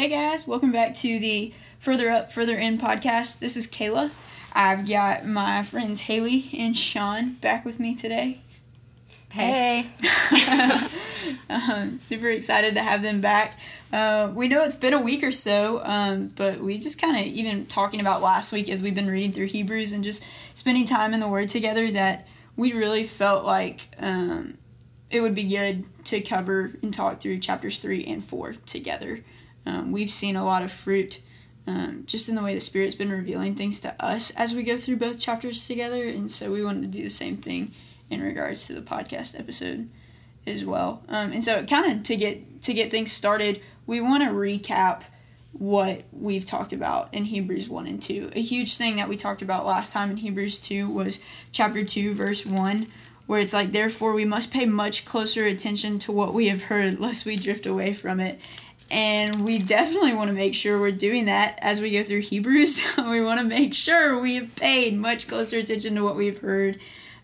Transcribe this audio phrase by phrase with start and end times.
[0.00, 3.40] Hey guys, welcome back to the Further Up, Further In podcast.
[3.40, 4.12] This is Kayla.
[4.52, 8.40] I've got my friends Haley and Sean back with me today.
[9.32, 9.88] Hey.
[11.50, 13.58] um, super excited to have them back.
[13.92, 17.24] Uh, we know it's been a week or so, um, but we just kind of,
[17.24, 20.24] even talking about last week as we've been reading through Hebrews and just
[20.54, 22.24] spending time in the Word together, that
[22.56, 24.58] we really felt like um,
[25.10, 29.24] it would be good to cover and talk through chapters 3 and 4 together.
[29.68, 31.20] Um, we've seen a lot of fruit
[31.66, 34.78] um, just in the way the Spirit's been revealing things to us as we go
[34.78, 37.72] through both chapters together, and so we wanted to do the same thing
[38.08, 39.88] in regards to the podcast episode
[40.46, 41.02] as well.
[41.10, 45.04] Um, and so, kind of to get to get things started, we want to recap
[45.52, 48.30] what we've talked about in Hebrews 1 and 2.
[48.34, 51.20] A huge thing that we talked about last time in Hebrews 2 was
[51.52, 52.86] chapter 2, verse 1,
[53.26, 57.00] where it's like, Therefore, we must pay much closer attention to what we have heard,
[57.00, 58.38] lest we drift away from it.
[58.90, 62.94] And we definitely want to make sure we're doing that as we go through Hebrews.
[62.98, 66.78] we want to make sure we have paid much closer attention to what we've heard.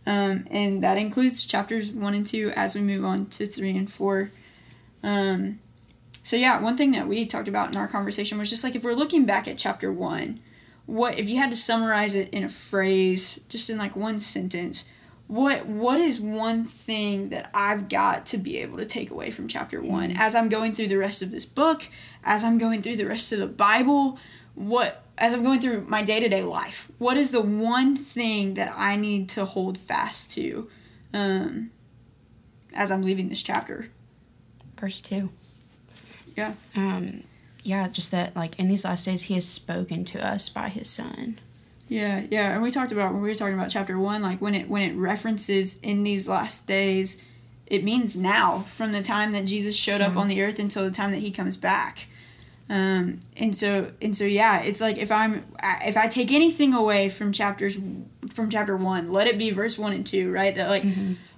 [0.07, 3.91] Um, and that includes chapters 1 and 2 as we move on to 3 and
[3.91, 4.31] 4.
[5.03, 5.59] Um,
[6.23, 8.85] so, yeah, one thing that we talked about in our conversation was just like if
[8.85, 10.41] we're looking back at chapter 1,
[10.87, 14.85] what if you had to summarize it in a phrase, just in like one sentence,
[15.27, 19.49] what what is one thing that I've got to be able to take away from
[19.49, 20.21] chapter 1 Mm-hmm.
[20.21, 21.89] as I'm going through the rest of this book,
[22.23, 24.19] as I'm going through the rest of the Bible,
[24.55, 28.97] what as I'm going through my day-to-day life, what is the one thing that I
[28.97, 30.69] need to hold fast to
[31.13, 31.71] um,
[32.75, 33.91] as I'm leaving this chapter?
[34.79, 35.31] Verse 2.
[36.37, 36.55] Yeah.
[36.75, 37.23] Um,
[37.63, 40.91] yeah, just that, like, in these last days, he has spoken to us by his
[40.91, 41.39] son.
[41.89, 44.55] Yeah, yeah, and we talked about when we were talking about chapter 1 like when
[44.55, 47.25] it when it references in these last days,
[47.67, 50.17] it means now from the time that Jesus showed up Mhm.
[50.19, 52.07] on the earth until the time that he comes back.
[52.71, 55.45] Um, and so and so yeah, it's like if I'm
[55.85, 57.77] if I take anything away from chapters
[58.33, 60.55] from chapter 1, let it be verse 1 and 2, right?
[60.57, 60.85] That like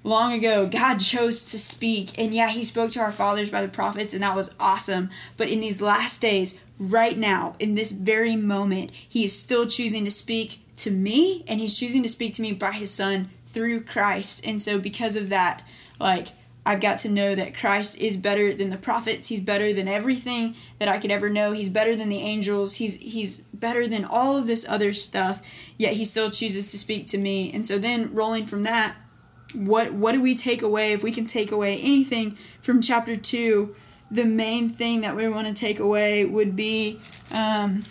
[0.04, 3.68] long ago God chose to speak and yeah, he spoke to our fathers by the
[3.68, 5.10] prophets and that was awesome.
[5.36, 10.04] But in these last days, right now, in this very moment, he is still choosing
[10.04, 13.82] to speak to me and he's choosing to speak to me by his son through
[13.82, 14.46] Christ.
[14.46, 15.62] And so because of that,
[15.98, 16.28] like
[16.66, 19.28] I've got to know that Christ is better than the prophets.
[19.28, 21.52] He's better than everything that I could ever know.
[21.52, 22.76] He's better than the angels.
[22.76, 25.40] He's he's better than all of this other stuff.
[25.78, 27.52] Yet he still chooses to speak to me.
[27.52, 28.96] And so then rolling from that,
[29.54, 33.74] what what do we take away if we can take away anything from chapter 2?
[34.10, 37.00] The main thing that we want to take away would be
[37.34, 37.84] um,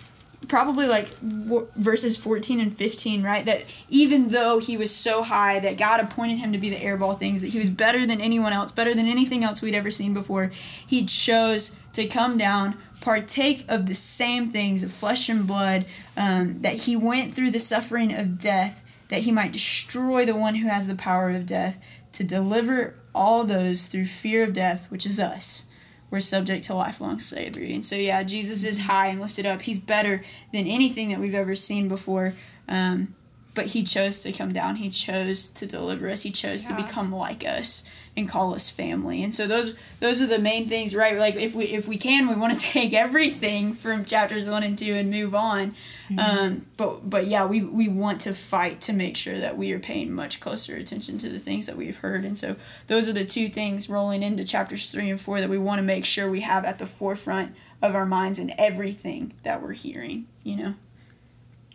[0.47, 3.45] probably like v- verses 14 and 15 right?
[3.45, 6.95] That even though he was so high that god appointed him to be the heir
[6.95, 9.75] of all things that he was better than anyone else better than anything else we'd
[9.75, 10.51] ever seen before
[10.85, 15.85] he chose to come down partake of the same things of flesh and blood
[16.17, 20.55] um, that he went through the suffering of death that he might destroy the one
[20.55, 25.05] who has the power of death to deliver all those through fear of death which
[25.05, 25.69] is us
[26.15, 27.73] we're subject to lifelong slavery.
[27.73, 29.63] And so, yeah, Jesus is high and lifted up.
[29.63, 32.33] He's better than anything that we've ever seen before.
[32.69, 33.13] Um,
[33.53, 34.77] but he chose to come down.
[34.77, 36.23] He chose to deliver us.
[36.23, 39.23] He chose to become like us and call us family.
[39.23, 41.17] And so those those are the main things, right?
[41.17, 44.77] Like if we if we can, we want to take everything from chapters one and
[44.77, 45.75] two and move on.
[46.17, 49.79] Um, but but yeah, we we want to fight to make sure that we are
[49.79, 52.23] paying much closer attention to the things that we've heard.
[52.23, 52.55] And so
[52.87, 55.83] those are the two things rolling into chapters three and four that we want to
[55.83, 60.27] make sure we have at the forefront of our minds in everything that we're hearing.
[60.43, 60.75] You know.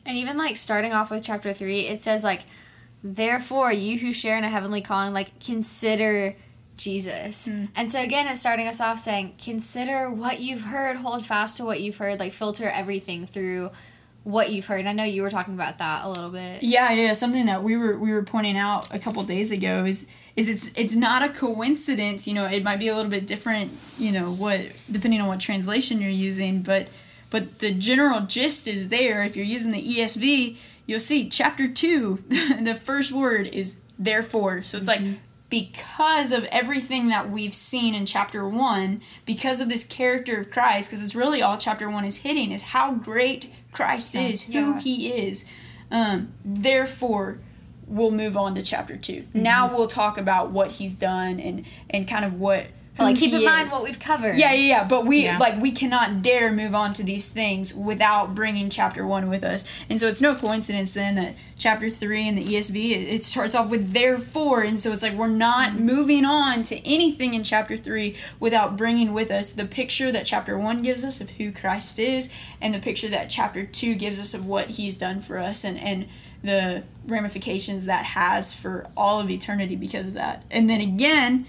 [0.06, 2.44] And even like starting off with chapter three, it says like,
[3.02, 6.36] therefore you who share in a heavenly calling, like consider
[6.76, 7.48] Jesus.
[7.48, 7.68] Mm.
[7.76, 11.64] And so again, it's starting us off saying, consider what you've heard, hold fast to
[11.64, 13.70] what you've heard, like filter everything through
[14.24, 14.80] what you've heard.
[14.80, 16.62] And I know you were talking about that a little bit.
[16.62, 17.12] Yeah, yeah.
[17.12, 20.78] Something that we were we were pointing out a couple days ago is is it's
[20.78, 22.28] it's not a coincidence.
[22.28, 23.72] You know, it might be a little bit different.
[23.98, 26.88] You know, what depending on what translation you're using, but
[27.30, 29.22] but the general gist is there.
[29.22, 30.56] If you're using the ESV,
[30.90, 32.16] you'll see chapter two.
[32.28, 34.64] the first word is therefore.
[34.64, 35.00] So it's like
[35.48, 40.90] because of everything that we've seen in chapter one, because of this character of Christ,
[40.90, 45.08] because it's really all chapter one is hitting is how great Christ is, who he
[45.08, 45.48] is.
[45.92, 47.38] Um, therefore,
[47.86, 52.08] we'll move on to chapter 2 Now we'll talk about what he's done and and
[52.08, 52.66] kind of what
[53.04, 54.36] like keep he in mind what we've covered.
[54.36, 54.84] Yeah, yeah, yeah.
[54.88, 55.38] But we Yeah.
[55.38, 59.64] like we cannot dare move on to these things without bringing chapter one with us.
[59.88, 63.54] And so it's no coincidence then that chapter three in the ESV it, it starts
[63.54, 65.86] off with therefore, and so it's like we're not mm-hmm.
[65.86, 70.56] moving on to anything in chapter three without bringing with us the picture that chapter
[70.58, 74.34] one gives us of who Christ is, and the picture that chapter two gives us
[74.34, 76.06] of what He's done for us, and and
[76.42, 80.42] the ramifications that has for all of eternity because of that.
[80.50, 81.46] And then again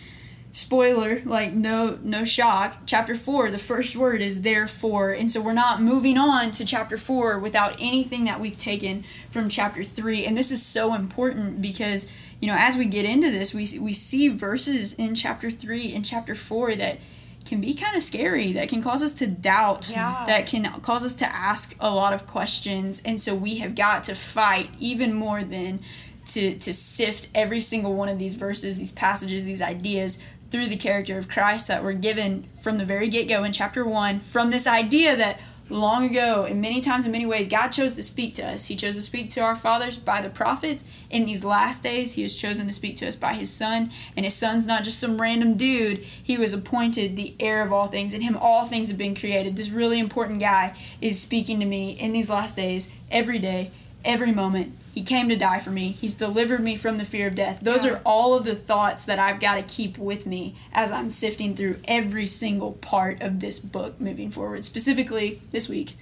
[0.52, 2.80] spoiler like no no shock.
[2.86, 5.12] Chapter 4 the first word is therefore.
[5.12, 9.50] And so we're not moving on to chapter 4 without anything that we've taken from
[9.50, 12.12] chapter 3 and this is so important because
[12.42, 16.04] you know as we get into this we we see verses in chapter 3 and
[16.06, 17.00] chapter 4 that
[17.46, 20.24] can be kind of scary that can cause us to doubt Yeah.
[20.28, 23.02] that can cause us to ask a lot of questions.
[23.04, 25.80] And so we have got to fight even more than
[26.26, 30.22] to to sift every single one of these verses these passages these ideas
[30.52, 34.20] through the character of Christ that were given from the very get-go in chapter 1
[34.20, 35.40] from this idea that
[35.70, 38.68] long ago and many times in many ways God chose to speak to us.
[38.68, 40.88] He chose to speak to our fathers by the prophets.
[41.10, 43.90] In these last days he has chosen to speak to us by his son.
[44.16, 46.00] And his son's not just some random dude.
[46.00, 48.14] He was appointed the heir of all things.
[48.14, 49.56] In him all things have been created.
[49.56, 53.72] This really important guy is speaking to me in these last days every day
[54.04, 57.36] every moment he came to die for me he's delivered me from the fear of
[57.36, 57.94] death those Yeah.
[57.94, 61.56] are all of the thoughts that i've got to keep with me as i'm sifting
[61.56, 65.94] through every single part of this book moving forward specifically this week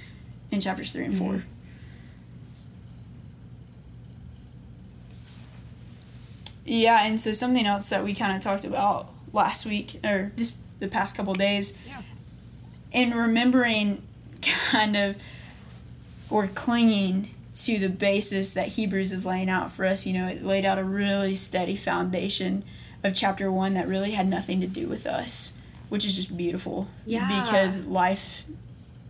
[0.51, 1.39] in chapters 3 and 4 mm-hmm.
[6.65, 10.59] yeah and so something else that we kind of talked about last week or this
[10.79, 12.01] the past couple days Yeah.
[12.91, 14.01] in remembering
[14.71, 15.17] kind of
[16.29, 17.29] or clinging
[17.65, 20.05] to the basis that Hebrews is laying out for us.
[20.05, 22.63] You know, it laid out a really steady foundation
[23.03, 25.57] of chapter one that really had nothing to do with us,
[25.89, 26.87] which is just beautiful.
[27.05, 27.27] Yeah.
[27.43, 28.43] Because life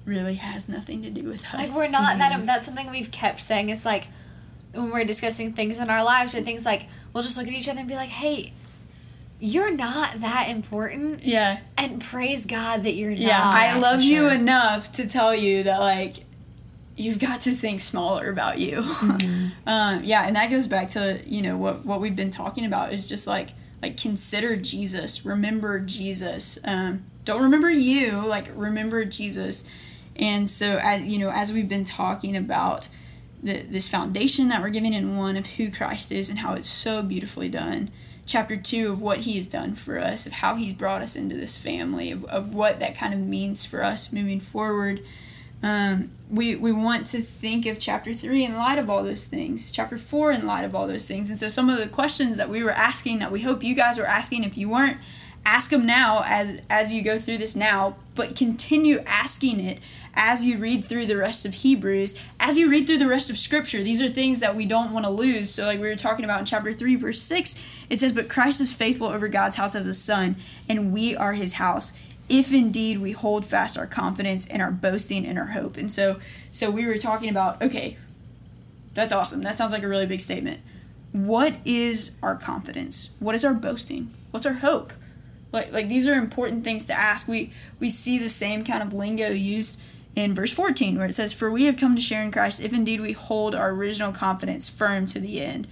[0.05, 1.55] really has nothing to do with us.
[1.55, 2.31] Like we're not that.
[2.31, 2.45] Mm-hmm.
[2.45, 3.69] That's something we've kept saying.
[3.69, 4.07] It's like
[4.73, 7.69] when we're discussing things in our lives or things like we'll just look at each
[7.69, 8.53] other and be like, "Hey,
[9.39, 11.59] you're not that important," Yeah.
[11.77, 13.37] and praise God that you're Yeah.
[13.39, 13.53] not.
[13.55, 16.25] I love for you enough to tell you that, like,
[16.99, 18.79] you've got to think smaller about you.
[19.65, 20.27] um, yeah.
[20.27, 23.25] And that goes back to, you know, what, what we've been talking about is just
[23.25, 23.51] like,
[23.81, 26.59] like consider Jesus, remember Jesus.
[26.67, 29.69] Um, don't remember you, like remember Jesus.
[30.17, 32.89] And so, as you know, as we've been talking about
[33.41, 36.67] the, this foundation that we're giving in one of who Christ is and how it's
[36.67, 37.91] so beautifully done,
[38.25, 41.37] chapter two of what He has done for us, of how He's brought us into
[41.37, 44.99] this family, of, of what that kind of means for us moving forward.
[45.61, 49.71] Um, we, we want to think of chapter 3 in light of all those things,
[49.71, 51.29] chapter 4 in light of all those things.
[51.29, 53.97] And so, some of the questions that we were asking that we hope you guys
[53.97, 54.97] were asking, if you weren't,
[55.45, 59.79] ask them now as, as you go through this now, but continue asking it
[60.13, 63.37] as you read through the rest of Hebrews, as you read through the rest of
[63.37, 63.81] Scripture.
[63.81, 65.49] These are things that we don't want to lose.
[65.49, 68.61] So, like we were talking about in chapter 3, verse 6, it says, But Christ
[68.61, 70.35] is faithful over God's house as a son,
[70.69, 75.25] and we are his house if indeed we hold fast our confidence and our boasting
[75.25, 75.77] and our hope.
[75.77, 76.19] And so
[76.51, 77.97] so we were talking about, okay,
[78.93, 79.41] that's awesome.
[79.41, 80.61] That sounds like a really big statement.
[81.11, 83.11] What is our confidence?
[83.19, 84.13] What is our boasting?
[84.31, 84.93] What's our hope?
[85.51, 87.27] Like like these are important things to ask.
[87.27, 89.79] We we see the same kind of lingo used
[90.15, 92.73] in verse 14 where it says for we have come to share in Christ if
[92.73, 95.67] indeed we hold our original confidence firm to the end.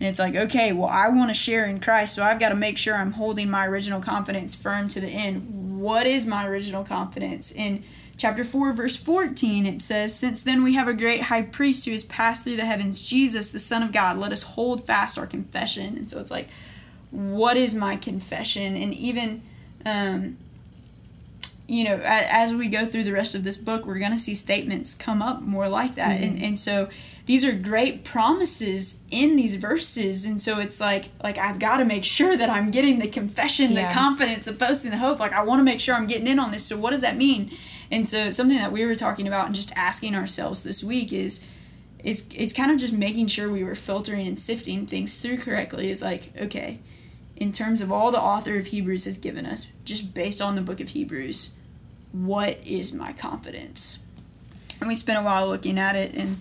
[0.00, 2.54] And it's like, okay, well, I want to share in Christ, so I've got to
[2.54, 5.78] make sure I'm holding my original confidence firm to the end.
[5.78, 7.52] What is my original confidence?
[7.52, 7.84] In
[8.16, 11.92] chapter 4, verse 14, it says, Since then we have a great high priest who
[11.92, 14.16] has passed through the heavens, Jesus, the Son of God.
[14.16, 15.98] Let us hold fast our confession.
[15.98, 16.48] And so it's like,
[17.10, 18.76] what is my confession?
[18.76, 19.42] And even,
[19.84, 20.38] um,
[21.68, 24.34] you know, as we go through the rest of this book, we're going to see
[24.34, 26.22] statements come up more like that.
[26.22, 26.88] And, and so
[27.30, 30.24] these are great promises in these verses.
[30.24, 33.74] And so it's like, like I've got to make sure that I'm getting the confession,
[33.74, 33.94] the Yeah.
[33.94, 35.20] confidence, the boasting, the hope.
[35.20, 36.66] Like I want to make sure I'm getting in on this.
[36.66, 37.52] So what does that mean?
[37.88, 41.46] And so something that we were talking about and just asking ourselves this week is,
[42.02, 45.88] is, is kind of just making sure we were filtering and sifting things through correctly
[45.88, 46.80] is like, okay,
[47.36, 50.62] in terms of all the author of Hebrews has given us, just based on the
[50.62, 51.56] book of Hebrews,
[52.10, 54.04] what is my confidence?
[54.80, 56.38] And we spent a while looking at it and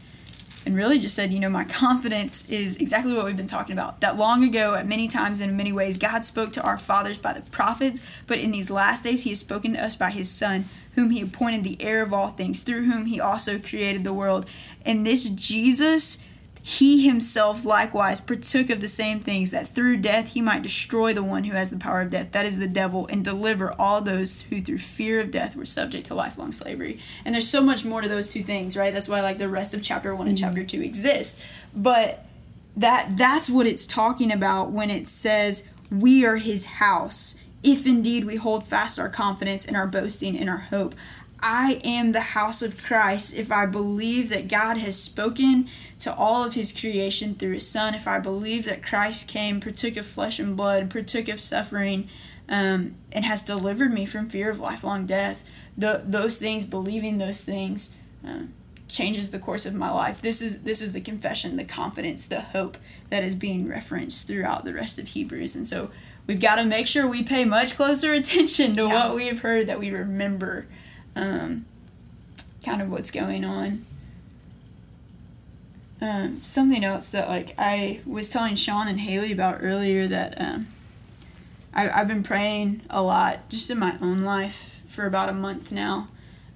[0.66, 4.02] and really just said, you know, my confidence is exactly what we've been talking about.
[4.02, 7.18] That long ago, at many times and in many ways, God spoke to our fathers
[7.18, 10.30] by the prophets, but in these last days, He has spoken to us by His
[10.30, 14.14] Son, whom He appointed the heir of all things, through whom He also created the
[14.14, 14.46] world.
[14.86, 16.28] And this Jesus,
[16.70, 21.24] he himself likewise partook of the same things, that through death he might destroy the
[21.24, 24.44] one who has the power of death, that is the devil, and deliver all those
[24.44, 27.00] who through fear of death were subject to lifelong slavery.
[27.26, 28.94] And there's so much more to those two things, right?
[28.94, 30.46] That's why like the rest of chapter one and mm-hmm.
[30.46, 31.44] chapter two exist.
[31.76, 32.24] But
[32.78, 38.26] that that's what it's talking about when it says we are his house if indeed
[38.26, 40.94] we hold fast our confidence and our boasting and our hope.
[41.42, 45.68] I am the house of Christ if I believe that God has spoken
[46.00, 49.98] to all of his creation through his son, if I believe that Christ came, partook
[49.98, 52.10] of flesh and blood, partook of suffering,
[52.48, 57.44] um, and has delivered me from fear of lifelong death, the, those things, believing those
[57.44, 58.44] things, uh,
[58.88, 60.22] changes the course of my life.
[60.22, 62.78] This is this is the confession, the confidence, the hope
[63.10, 65.56] that is being referenced throughout the rest of Hebrews.
[65.56, 65.92] And so
[66.26, 68.94] we've got to make sure we pay much closer attention to yeah.
[68.94, 70.68] what we have heard, that we remember
[71.16, 71.66] um,
[72.66, 73.86] kind of what's going on.
[76.02, 80.68] Um, something else that like I was telling Sean and Haley about earlier that um,
[81.74, 85.72] I, I've been praying a lot just in my own life for about a month
[85.72, 86.08] now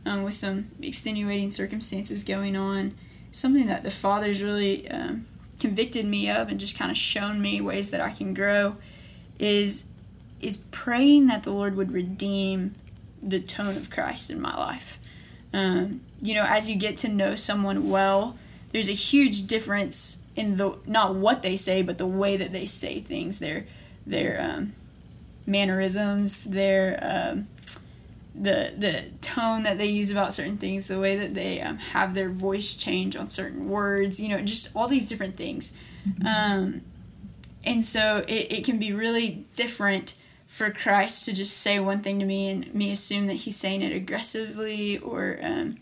[0.05, 2.95] um, with some extenuating circumstances going on.
[3.31, 5.25] Something that the Father's really um,
[5.59, 8.75] convicted me of and just kind of shown me ways that I can grow
[9.39, 9.89] is
[10.41, 12.73] is praying that the Lord would redeem
[13.21, 14.99] the tone of Christ in my life.
[15.53, 18.37] Um, you know, as you get to know someone well,
[18.73, 22.65] there's a huge difference in the not what they say, but the way that they
[22.65, 23.39] say things.
[23.39, 23.65] Their
[24.05, 24.73] their um,
[25.45, 27.47] mannerisms, their um,
[28.35, 32.15] the the tone that they use about certain things, the way that they um, have
[32.15, 34.19] their voice change on certain words.
[34.19, 35.79] You know, just all these different things.
[36.09, 36.25] Mm-hmm.
[36.27, 36.81] Um,
[37.63, 40.15] and so it, it can be really different
[40.47, 43.81] for Christ to just say one thing to me and me assume that he's saying
[43.81, 45.75] it aggressively or um,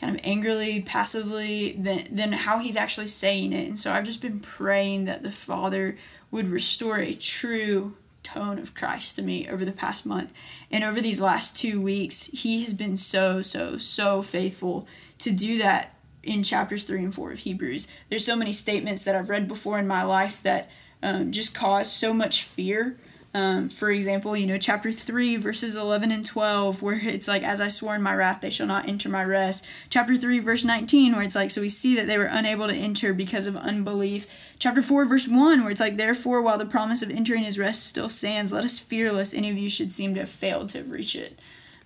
[0.00, 3.68] kind of angrily, passively, than, than how he's actually saying it.
[3.68, 5.96] And so I've just been praying that the Father
[6.30, 10.32] would restore a true tone of Christ to me over the past month.
[10.70, 14.86] And over these last two weeks, he has been so, so, so faithful
[15.18, 17.92] to do that in chapters 3 and 4 of Hebrews.
[18.08, 20.70] There's so many statements that I've read before in my life that
[21.02, 22.96] um, just cause so much fear
[23.32, 27.60] um, for example, you know, chapter 3, verses 11 and 12, where it's like, As
[27.60, 29.64] I swore in my wrath, they shall not enter my rest.
[29.88, 32.74] Chapter 3, verse 19, where it's like, So we see that they were unable to
[32.74, 34.26] enter because of unbelief.
[34.58, 37.86] Chapter 4, verse 1, where it's like, Therefore, while the promise of entering his rest
[37.86, 40.82] still stands, let us fear lest any of you should seem to have failed to
[40.82, 41.38] reach it.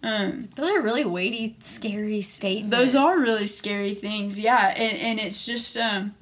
[0.03, 2.75] Um, those are really weighty, scary statements.
[2.75, 4.73] Those are really scary things, yeah.
[4.79, 6.15] And, and it's just, um,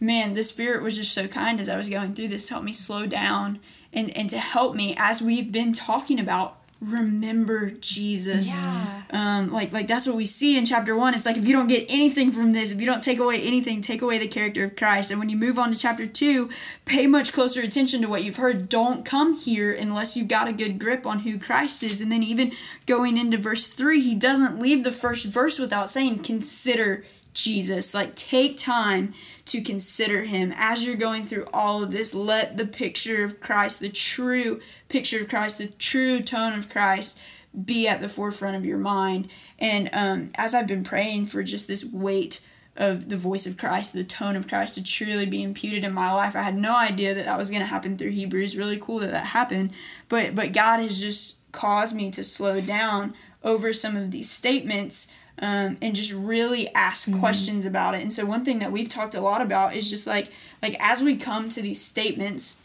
[0.00, 2.64] man, the Spirit was just so kind as I was going through this to help
[2.64, 3.60] me slow down
[3.92, 8.64] and, and to help me as we've been talking about remember Jesus.
[8.64, 9.02] Yeah.
[9.10, 11.12] Um, like like that's what we see in chapter one.
[11.12, 13.80] It's like if you don't get anything from this, if you don't take away anything,
[13.80, 15.10] take away the character of Christ.
[15.10, 16.48] And when you move on to chapter two,
[16.84, 18.68] pay much closer attention to what you've heard.
[18.68, 22.00] Don't come here unless you've got a good grip on who Christ is.
[22.00, 22.52] And then even
[22.86, 27.02] going into verse three, he doesn't leave the first verse without saying, consider
[27.42, 27.94] Jesus.
[27.94, 29.14] Like, take time
[29.46, 32.14] to consider him as you're going through all of this.
[32.14, 37.20] Let the picture of Christ, the true picture of Christ, the true tone of Christ,
[37.64, 39.28] be at the forefront of your mind.
[39.58, 43.92] And um, as I've been praying for just this weight of the voice of Christ,
[43.92, 47.14] the tone of Christ to truly be imputed in my life, I had no idea
[47.14, 48.56] that that was going to happen through Hebrews.
[48.56, 49.70] Really cool that that happened,
[50.08, 55.12] but but God has just caused me to slow down over some of these statements
[55.40, 57.20] um, and just really ask mm-hmm.
[57.20, 58.02] questions about it.
[58.02, 60.30] And so one thing that we've talked a lot about is just like
[60.62, 62.62] like as we come to these statements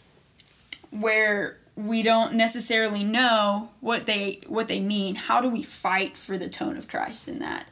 [0.92, 6.38] where we don't necessarily know what they what they mean, how do we fight for
[6.38, 7.68] the tone of Christ in that?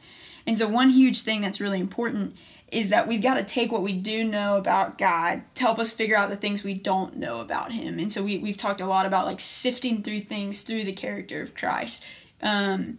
[0.46, 2.36] And so one huge thing that's really important
[2.72, 5.92] is that we've got to take what we do know about God to help us
[5.92, 7.98] figure out the things we don't know about him.
[7.98, 11.42] And so we, we've talked a lot about like sifting through things through the character
[11.42, 12.04] of Christ.
[12.42, 12.98] Um,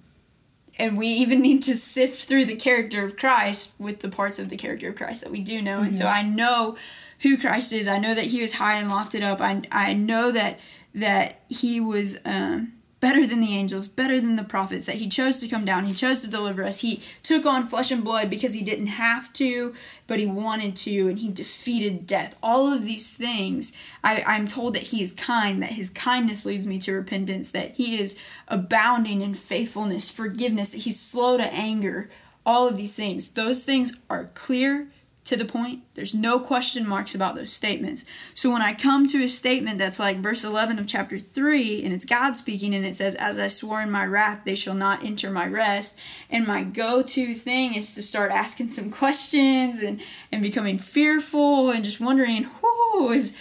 [0.80, 4.50] and we even need to sift through the character of Christ with the parts of
[4.50, 5.78] the character of Christ that we do know.
[5.78, 5.86] Mm-hmm.
[5.86, 6.28] And so mm-hmm.
[6.28, 6.78] I know
[7.20, 7.88] who Christ is.
[7.88, 9.42] I know that he was high and lofted up.
[9.42, 10.60] I, I know that
[10.96, 12.73] that he was um,
[13.04, 15.94] better than the angels, better than the prophets, that he chose to come down, he
[15.94, 16.80] chose to deliver us.
[16.80, 19.76] He took on flesh and blood because he didn't have to,
[20.08, 22.38] but he wanted to, and he defeated death.
[22.42, 26.66] All of these things, I, I'm told that he is kind, that his kindness leads
[26.66, 28.18] me to repentance, that he is
[28.48, 32.10] abounding in faithfulness, forgiveness, that he's slow to anger,
[32.46, 33.32] all of these things.
[33.32, 34.88] Those things are clear,
[35.26, 35.84] to the point.
[35.96, 38.04] There's no question marks about those statements.
[38.34, 41.94] So when I come to a statement that's like verse 11 of chapter 3, and
[41.94, 45.04] it's God speaking, and it says, As I swore in my wrath, they shall not
[45.04, 45.98] enter my rest.
[46.30, 50.02] And my go to thing is to start asking some questions and,
[50.32, 53.38] and becoming fearful and just wondering, whoo, is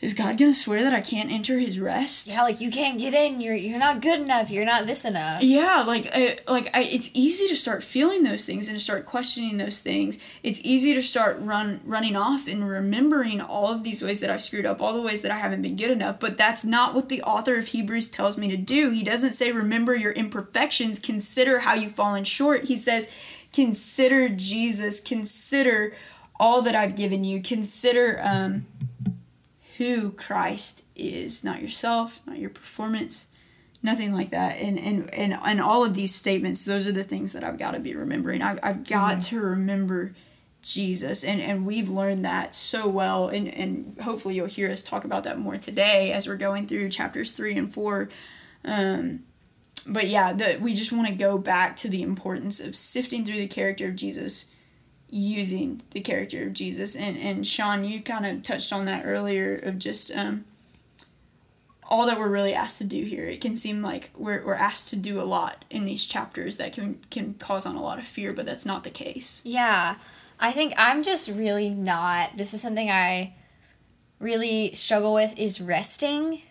[0.00, 2.28] is God gonna swear that I can't enter His rest?
[2.28, 3.40] Yeah, like you can't get in.
[3.40, 4.50] You're you're not good enough.
[4.50, 5.42] You're not this enough.
[5.42, 9.04] Yeah, like I, like I, it's easy to start feeling those things and to start
[9.04, 10.18] questioning those things.
[10.42, 14.40] It's easy to start run running off and remembering all of these ways that I've
[14.40, 16.18] screwed up, all the ways that I haven't been good enough.
[16.18, 18.90] But that's not what the author of Hebrews tells me to do.
[18.90, 22.68] He doesn't say remember your imperfections, consider how you've fallen short.
[22.68, 23.14] He says
[23.52, 25.92] consider Jesus, consider
[26.38, 28.64] all that I've given you, consider um
[29.80, 33.28] who Christ is, not yourself, not your performance,
[33.82, 34.58] nothing like that.
[34.58, 37.70] And and and, and all of these statements, those are the things that I've got
[37.70, 38.42] to be remembering.
[38.42, 39.36] I've, I've got mm-hmm.
[39.36, 40.14] to remember
[40.60, 41.24] Jesus.
[41.24, 43.28] And, and we've learned that so well.
[43.28, 46.90] And, and hopefully you'll hear us talk about that more today as we're going through
[46.90, 48.10] chapters three and four.
[48.66, 49.20] Um,
[49.88, 53.38] but yeah, the, we just want to go back to the importance of sifting through
[53.38, 54.54] the character of Jesus
[55.10, 56.96] using the character of Jesus.
[56.96, 60.44] And, and Sean, you kind of touched on that earlier of just um,
[61.90, 63.26] all that we're really asked to do here.
[63.26, 66.72] It can seem like we're, we're asked to do a lot in these chapters that
[66.72, 69.42] can, can cause on a lot of fear, but that's not the case.
[69.44, 69.96] Yeah.
[70.38, 72.36] I think I'm just really not.
[72.36, 73.34] This is something I
[74.20, 76.42] really struggle with is resting.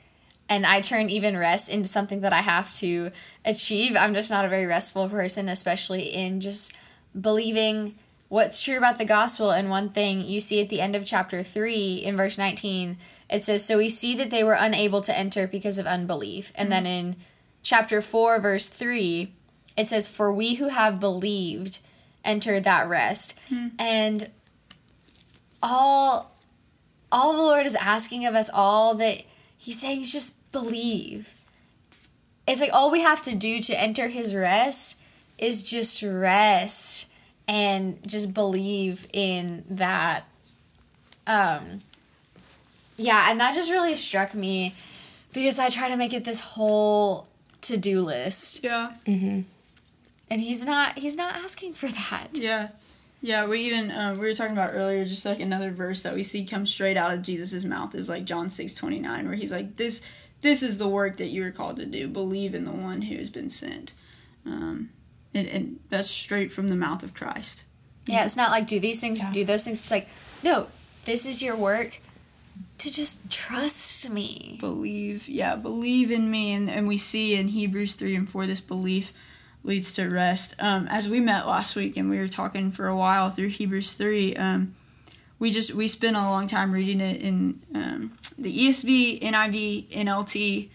[0.49, 3.11] And I turn even rest into something that I have to
[3.45, 3.95] achieve.
[3.95, 6.75] I'm just not a very restful person, especially in just
[7.19, 7.95] believing
[8.29, 9.51] what's true about the gospel.
[9.51, 12.97] And one thing you see at the end of chapter 3 in verse 19
[13.29, 16.51] it says so we see that they were unable to enter because of unbelief.
[16.55, 16.83] And mm-hmm.
[16.83, 17.15] then in
[17.61, 19.33] chapter 4 verse 3
[19.75, 21.79] it says for we who have believed
[22.23, 23.39] enter that rest.
[23.51, 23.67] Mm-hmm.
[23.79, 24.29] and
[25.61, 26.31] all
[27.11, 29.23] all the lord is asking of us all that
[29.57, 31.35] he's saying is just believe.
[32.47, 35.01] It's like all we have to do to enter his rest
[35.37, 37.08] is just rest
[37.49, 40.23] and just believe in that
[41.27, 41.81] um
[42.95, 44.73] yeah and that just really struck me
[45.33, 47.27] because i try to make it this whole
[47.61, 48.63] to-do list.
[48.63, 48.91] Yeah.
[49.05, 49.41] Mm-hmm.
[50.29, 52.29] and he's not he's not asking for that.
[52.33, 52.69] Yeah.
[53.21, 56.23] Yeah we even um, we were talking about earlier just like another verse that we
[56.23, 59.75] see come straight out of jesus's mouth is like john 6 29 where he's like
[59.75, 60.07] this
[60.41, 62.07] this is the work that you are called to do.
[62.07, 63.93] Believe in the one who has been sent.
[64.45, 64.89] Um,
[65.33, 67.65] and, and that's straight from the mouth of Christ.
[68.05, 69.31] Yeah, it's not like do these things, yeah.
[69.31, 69.81] do those things.
[69.81, 70.07] It's like,
[70.43, 70.67] no,
[71.05, 71.99] this is your work
[72.79, 74.57] to just trust me.
[74.59, 76.53] Believe, yeah, believe in me.
[76.53, 79.13] And, and we see in Hebrews 3 and 4 this belief
[79.63, 80.55] leads to rest.
[80.59, 83.93] Um, as we met last week and we were talking for a while through Hebrews
[83.93, 84.75] 3, um,
[85.37, 90.69] we just we spent a long time reading it in um, the ESV, NIV, NLT,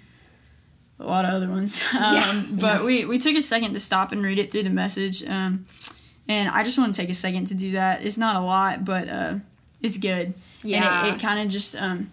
[1.05, 1.83] a lot of other ones.
[1.95, 2.85] Um, yeah, but yeah.
[2.85, 5.27] we we took a second to stop and read it through the message.
[5.29, 5.67] Um,
[6.29, 8.05] and I just want to take a second to do that.
[8.05, 9.35] It's not a lot, but uh,
[9.81, 10.35] it's good.
[10.63, 11.05] Yeah.
[11.05, 12.11] And it, it kind of just um,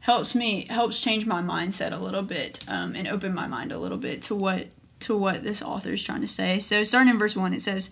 [0.00, 3.78] helps me helps change my mindset a little bit um, and open my mind a
[3.78, 4.66] little bit to what
[5.00, 6.58] to what this author is trying to say.
[6.58, 7.90] So starting in verse one, it says.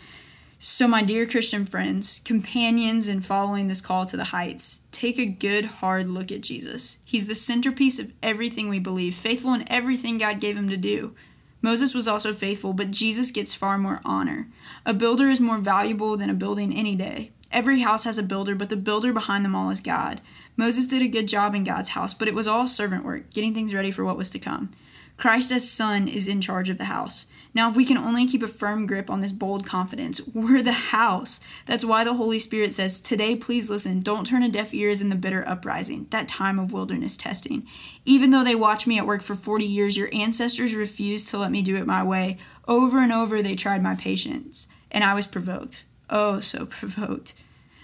[0.62, 5.25] So, my dear Christian friends, companions in following this call to the heights, take a
[5.25, 6.99] good hard look at Jesus.
[7.03, 11.14] He's the centerpiece of everything we believe, faithful in everything God gave him to do.
[11.62, 14.49] Moses was also faithful, but Jesus gets far more honor.
[14.85, 17.31] A builder is more valuable than a building any day.
[17.51, 20.20] Every house has a builder, but the builder behind them all is God.
[20.59, 23.55] Moses did a good job in God's house, but it was all servant work, getting
[23.55, 24.70] things ready for what was to come.
[25.16, 27.30] Christ as Son is in charge of the house.
[27.52, 30.72] Now, if we can only keep a firm grip on this bold confidence, we're the
[30.72, 31.40] house.
[31.66, 34.00] That's why the Holy Spirit says, Today, please listen.
[34.00, 37.66] Don't turn a deaf ears in the bitter uprising, that time of wilderness testing.
[38.04, 41.50] Even though they watched me at work for 40 years, your ancestors refused to let
[41.50, 42.38] me do it my way.
[42.68, 45.84] Over and over, they tried my patience, and I was provoked.
[46.08, 47.34] Oh, so provoked.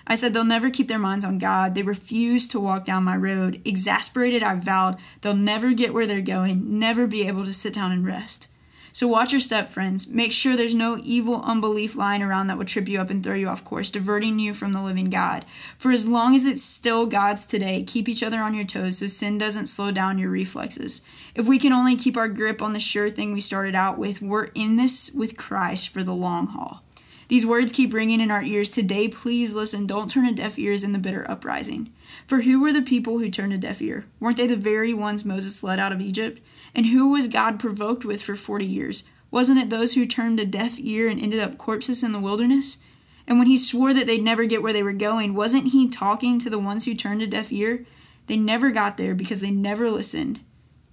[0.06, 1.74] I said they'll never keep their minds on God.
[1.74, 3.60] They refuse to walk down my road.
[3.64, 7.90] Exasperated, I vowed they'll never get where they're going, never be able to sit down
[7.90, 8.48] and rest.
[8.96, 10.08] So watch your step, friends.
[10.08, 13.34] Make sure there's no evil unbelief lying around that will trip you up and throw
[13.34, 15.44] you off course, diverting you from the living God.
[15.76, 19.06] For as long as it's still God's today, keep each other on your toes so
[19.06, 21.06] sin doesn't slow down your reflexes.
[21.34, 24.22] If we can only keep our grip on the sure thing we started out with,
[24.22, 26.82] we're in this with Christ for the long haul.
[27.28, 29.08] These words keep ringing in our ears today.
[29.08, 29.86] Please listen.
[29.86, 31.92] Don't turn a deaf ear in the bitter uprising.
[32.26, 34.06] For who were the people who turned a deaf ear?
[34.20, 36.40] Weren't they the very ones Moses led out of Egypt?
[36.76, 39.08] And who was God provoked with for 40 years?
[39.30, 42.78] Wasn't it those who turned a deaf ear and ended up corpses in the wilderness?
[43.26, 46.38] And when he swore that they'd never get where they were going, wasn't he talking
[46.38, 47.86] to the ones who turned a deaf ear?
[48.26, 50.40] They never got there because they never listened,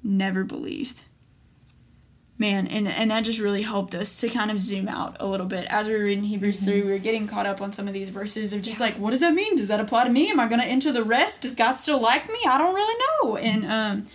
[0.01, 1.03] never believed.
[2.37, 5.45] Man, and, and that just really helped us to kind of zoom out a little
[5.45, 5.67] bit.
[5.69, 6.71] As we were reading Hebrews mm-hmm.
[6.71, 9.11] 3, we were getting caught up on some of these verses of just like, what
[9.11, 9.55] does that mean?
[9.55, 10.31] Does that apply to me?
[10.31, 11.41] Am I going to enter the rest?
[11.43, 12.39] Does God still like me?
[12.47, 13.37] I don't really know.
[13.37, 14.07] And um,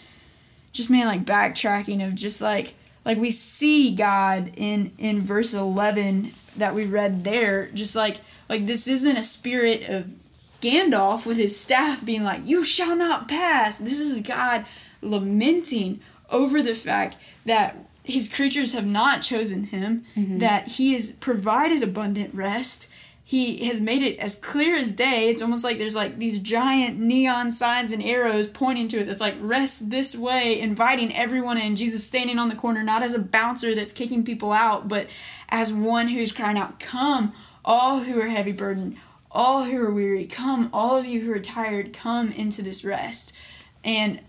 [0.78, 6.30] just, man, like backtracking of just like, like we see God in in verse 11
[6.58, 10.14] that we read there just like like this isn't a spirit of
[10.60, 14.66] Gandalf with his staff being like you shall not pass this is God
[15.00, 20.38] lamenting over the fact that his creatures have not chosen him mm-hmm.
[20.38, 22.90] that he has provided abundant rest
[23.28, 25.28] he has made it as clear as day.
[25.28, 29.20] It's almost like there's like these giant neon signs and arrows pointing to it that's
[29.20, 31.76] like rest this way, inviting everyone in.
[31.76, 35.08] Jesus standing on the corner, not as a bouncer that's kicking people out, but
[35.50, 37.34] as one who's crying out, Come,
[37.66, 38.96] all who are heavy burdened,
[39.30, 43.36] all who are weary, come, all of you who are tired, come into this rest.
[43.84, 44.22] And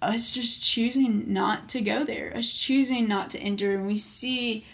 [0.00, 4.64] us just choosing not to go there, us choosing not to enter, and we see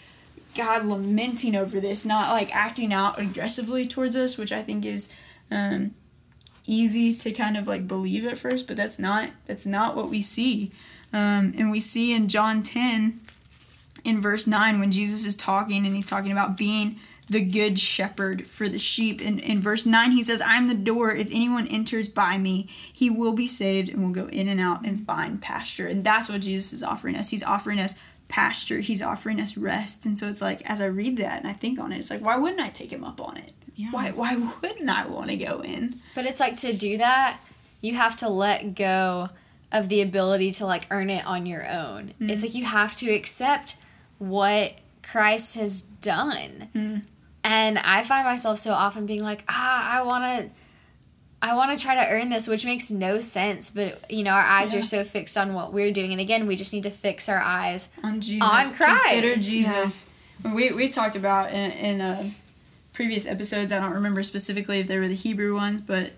[0.55, 5.15] God lamenting over this, not like acting out aggressively towards us, which I think is
[5.51, 5.95] um,
[6.67, 10.21] easy to kind of like believe at first, but that's not that's not what we
[10.21, 10.71] see.
[11.11, 13.19] Um, and we see in John 10
[14.03, 16.95] in verse 9 when Jesus is talking and he's talking about being
[17.29, 19.21] the good shepherd for the sheep.
[19.23, 21.11] And in verse 9, he says, I'm the door.
[21.11, 24.85] If anyone enters by me, he will be saved and will go in and out
[24.85, 25.87] and find pasture.
[25.87, 27.29] And that's what Jesus is offering us.
[27.29, 27.99] He's offering us
[28.33, 28.79] pasture.
[28.79, 30.07] He's offering us rest.
[30.07, 32.21] And so it's like, as I read that and I think on it, it's like,
[32.21, 33.53] why wouldn't I take him up on it?
[33.75, 33.91] Yeah.
[33.91, 35.93] Why, why wouldn't I want to go in?
[36.15, 37.39] But it's like to do that,
[37.79, 39.29] you have to let go
[39.71, 42.05] of the ability to like earn it on your own.
[42.07, 42.31] Mm-hmm.
[42.31, 43.77] It's like you have to accept
[44.17, 46.69] what Christ has done.
[46.75, 46.97] Mm-hmm.
[47.43, 50.49] And I find myself so often being like, ah, I want to
[51.43, 53.69] I want to try to earn this, which makes no sense.
[53.69, 54.79] But you know, our eyes yeah.
[54.79, 57.39] are so fixed on what we're doing, and again, we just need to fix our
[57.39, 58.47] eyes on Jesus.
[58.49, 59.03] On Christ.
[59.09, 60.09] Consider Jesus.
[60.45, 60.55] Yeah.
[60.55, 62.23] We we talked about in, in uh,
[62.93, 63.73] previous episodes.
[63.73, 66.13] I don't remember specifically if they were the Hebrew ones, but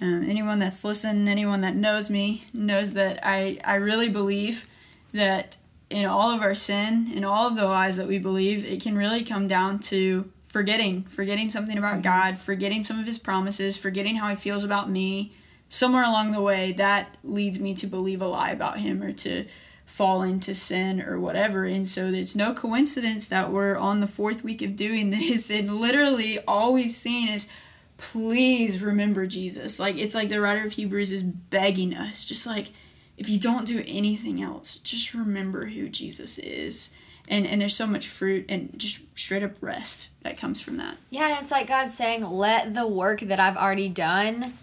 [0.00, 4.68] um, anyone that's listened, anyone that knows me, knows that I I really believe
[5.12, 5.56] that
[5.90, 8.96] in all of our sin, in all of the lies that we believe, it can
[8.96, 12.02] really come down to forgetting, forgetting something about mm-hmm.
[12.02, 15.32] God, forgetting some of his promises, forgetting how he feels about me.
[15.68, 19.46] Somewhere along the way, that leads me to believe a lie about him or to
[19.84, 21.64] fall into sin or whatever.
[21.64, 25.50] And so it's no coincidence that we're on the fourth week of doing this.
[25.50, 27.50] And literally, all we've seen is
[27.96, 29.80] please remember Jesus.
[29.80, 32.70] Like, it's like the writer of Hebrews is begging us, just like,
[33.16, 36.94] if you don't do anything else, just remember who Jesus is
[37.28, 40.96] and and there's so much fruit and just straight up rest that comes from that.
[41.10, 44.54] Yeah and it's like god saying let the work that i've already done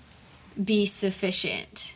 [0.62, 1.96] be sufficient.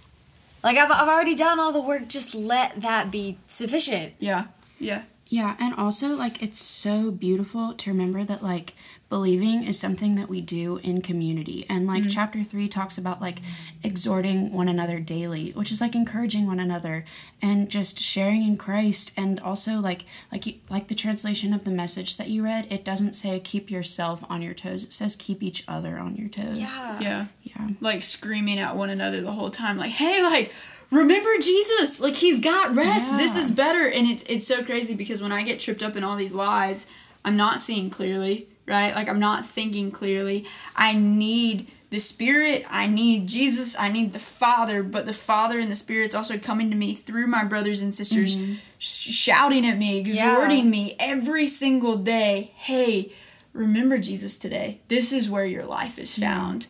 [0.64, 4.14] Like i've, I've already done all the work just let that be sufficient.
[4.20, 4.46] Yeah
[4.80, 5.04] yeah.
[5.28, 8.74] Yeah and also like it's so beautiful to remember that like
[9.08, 11.66] believing is something that we do in community.
[11.70, 12.10] And like mm-hmm.
[12.10, 13.40] chapter 3 talks about like
[13.84, 17.06] exhorting one another daily which is like encouraging one another
[17.42, 19.14] and just sharing in Christ.
[19.16, 23.14] And also like like like the translation of the message that you read it doesn't
[23.14, 24.84] say keep yourself on your toes.
[24.84, 26.60] It says keep each other on your toes.
[26.60, 27.00] Yeah.
[27.00, 27.26] Yeah.
[27.44, 27.70] Yeah.
[27.82, 30.52] Like screaming at one another the whole time like hey like
[30.90, 32.02] remember Jesus.
[32.02, 33.12] Like he's got rest.
[33.12, 33.18] Yeah.
[33.20, 33.86] this is better.
[33.86, 36.88] And it's it's so crazy because when I get tripped up in all these lies
[37.24, 38.94] I'm not seeing clearly right?
[38.96, 40.46] Like I'm not thinking clearly.
[40.76, 45.72] I need the Spirit, I need Jesus, I need the Father, but the Father and
[45.72, 48.56] the Spirit's also coming to me through my brothers and sisters, mm-hmm.
[48.80, 50.72] sh- shouting at me, exhorting yeah.
[50.72, 52.52] me every single day.
[52.56, 53.14] Hey,
[53.54, 54.82] remember Jesus today.
[54.90, 56.68] This is where your life is found.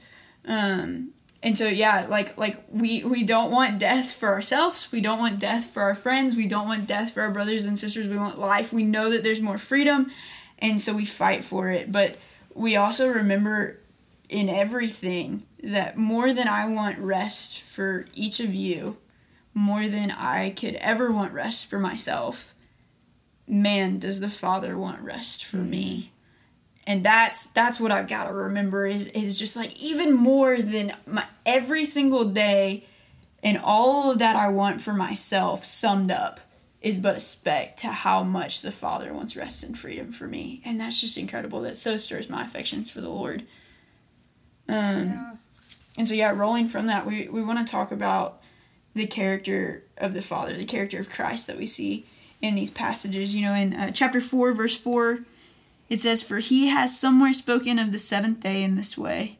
[0.47, 0.51] Mm-hmm.
[0.51, 1.09] Um,
[1.41, 4.91] and so yeah, like like we we don't want death for ourselves.
[4.91, 6.35] We don't want death for our friends.
[6.35, 8.07] We don't want death for our brothers and sisters.
[8.07, 8.73] We want life.
[8.73, 10.11] We know that there's more freedom
[10.65, 12.17] and so we fight for it but
[12.53, 13.79] we also remember
[14.29, 18.97] in everything that more than I want rest for each of you
[19.53, 22.53] more than I could ever want rest for myself
[23.47, 25.69] man does the father want rest for mm-hmm.
[25.69, 26.11] me
[26.87, 30.91] and that's that's what I've got to remember is is just like even more than
[31.05, 32.85] my every single day
[33.43, 36.39] and all of that I want for myself summed up
[36.85, 40.61] is but a speck to how much the Father wants rest and freedom for me.
[40.63, 41.59] And that's just incredible.
[41.61, 43.41] That so stirs my affections for the Lord.
[44.69, 45.35] Um, yeah.
[45.97, 48.39] And so, yeah, rolling from that, we, we want to talk about
[48.93, 52.05] the character of the Father, the character of Christ that we see
[52.39, 53.35] in these passages.
[53.35, 55.21] You know, in uh, chapter 4, verse 4,
[55.89, 59.39] it says, For he has somewhere spoken of the seventh day in this way.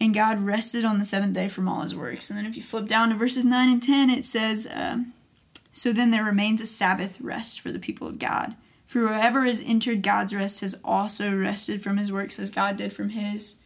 [0.00, 2.30] And God rested on the seventh day from all his works.
[2.30, 5.13] And then if you flip down to verses 9 and 10, it says, um,
[5.74, 8.54] So then there remains a Sabbath rest for the people of God.
[8.86, 12.92] For whoever has entered God's rest has also rested from his works as God did
[12.92, 13.60] from his.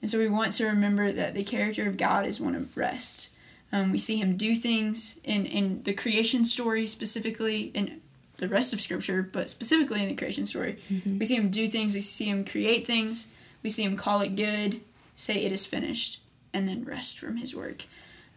[0.00, 3.36] And so we want to remember that the character of God is one of rest.
[3.70, 8.00] Um, we see him do things in, in the creation story specifically, in
[8.38, 10.78] the rest of Scripture, but specifically in the creation story.
[10.90, 11.18] Mm-hmm.
[11.18, 14.34] We see him do things, we see him create things, we see him call it
[14.34, 14.80] good,
[15.14, 16.20] say it is finished,
[16.52, 17.84] and then rest from his work.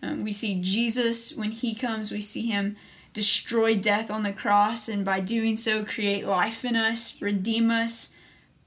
[0.04, 2.78] Um, we see Jesus, when he comes, we see him
[3.16, 8.16] destroy death on the cross, and by doing so, create life in us, redeem us,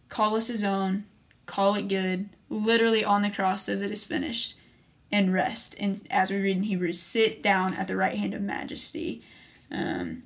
[0.08, 1.04] call us his own,
[1.46, 2.30] call it good.
[2.48, 4.58] Literally on the cross says it is finished,
[5.12, 5.76] and rest.
[5.78, 9.22] And as we read in Hebrews, sit down at the right hand of majesty.
[9.70, 10.22] Um,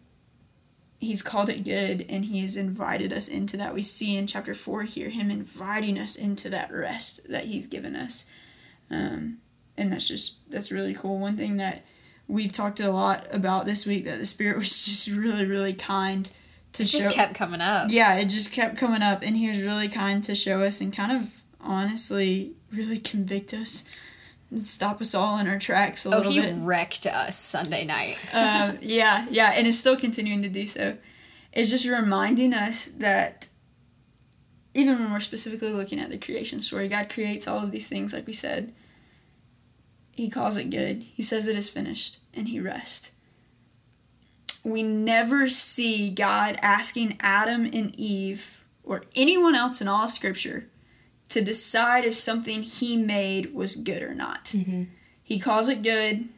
[1.00, 3.74] he's called it good and he has invited us into that.
[3.74, 7.96] We see in chapter 4 here him inviting us into that rest that he's given
[7.96, 8.30] us.
[8.88, 9.38] Um,
[9.76, 11.18] and that's just, that's really cool.
[11.18, 11.84] One thing that
[12.28, 16.30] we've talked a lot about this week that the Spirit was just really, really kind
[16.72, 16.98] to it show.
[16.98, 17.88] just kept coming up.
[17.90, 19.22] Yeah, it just kept coming up.
[19.22, 23.88] And he was really kind to show us and kind of honestly really convict us
[24.50, 26.54] and stop us all in our tracks a oh, little he bit.
[26.58, 28.18] wrecked us Sunday night.
[28.34, 30.96] um, yeah, yeah, and is still continuing to do so.
[31.52, 33.48] It's just reminding us that
[34.74, 38.14] even when we're specifically looking at the creation story, God creates all of these things,
[38.14, 38.72] like we said.
[40.14, 41.04] He calls it good.
[41.14, 43.12] He says it is finished, and he rests.
[44.64, 50.68] We never see God asking Adam and Eve or anyone else in all of Scripture
[51.30, 54.46] to decide if something he made was good or not.
[54.46, 54.84] Mm-hmm.
[55.22, 56.28] He calls it good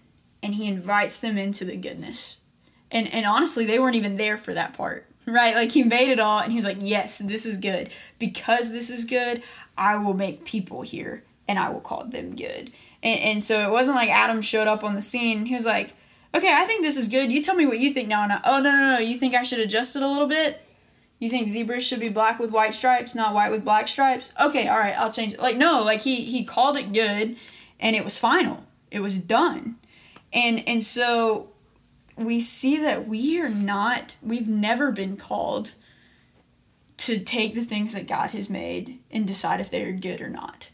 [0.43, 2.39] and he invites them into the goodness.
[2.91, 5.07] And and honestly, they weren't even there for that part.
[5.27, 5.55] Right?
[5.55, 7.91] Like he made it all and he was like, "Yes, this is good.
[8.19, 9.43] Because this is good,
[9.77, 12.71] I will make people here and I will call them good."
[13.05, 15.47] And and so it wasn't like Adam showed up on the scene.
[15.47, 15.93] He was like,
[16.35, 17.31] "Okay, I think this is good.
[17.31, 19.35] You tell me what you think now." And I, oh no no no, you think
[19.35, 20.67] I should adjust it a little bit?
[21.21, 24.33] You think zebras should be black with white stripes, not white with black stripes?
[24.43, 25.41] Okay, all right, I'll change it.
[25.41, 27.37] Like no, like he he called it good,
[27.79, 28.65] and it was final.
[28.91, 29.77] It was done,
[30.33, 31.51] and and so
[32.17, 34.17] we see that we are not.
[34.23, 35.75] We've never been called
[36.99, 40.31] to take the things that God has made and decide if they are good or
[40.31, 40.71] not.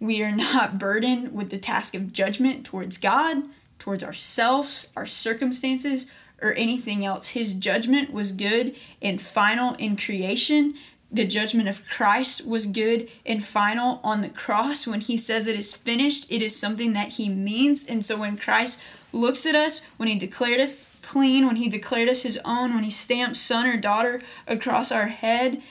[0.00, 3.44] We are not burdened with the task of judgment towards God,
[3.78, 6.06] towards ourselves, our circumstances,
[6.42, 7.28] or anything else.
[7.28, 10.74] His judgment was good and final in creation.
[11.10, 14.86] The judgment of Christ was good and final on the cross.
[14.86, 17.86] When he says it is finished, it is something that he means.
[17.88, 22.08] And so when Christ looks at us, when he declared us clean, when he declared
[22.08, 25.62] us his own, when he stamped son or daughter across our head,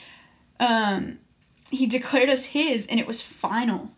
[0.59, 1.19] um,
[1.69, 3.91] he declared us his and it was final.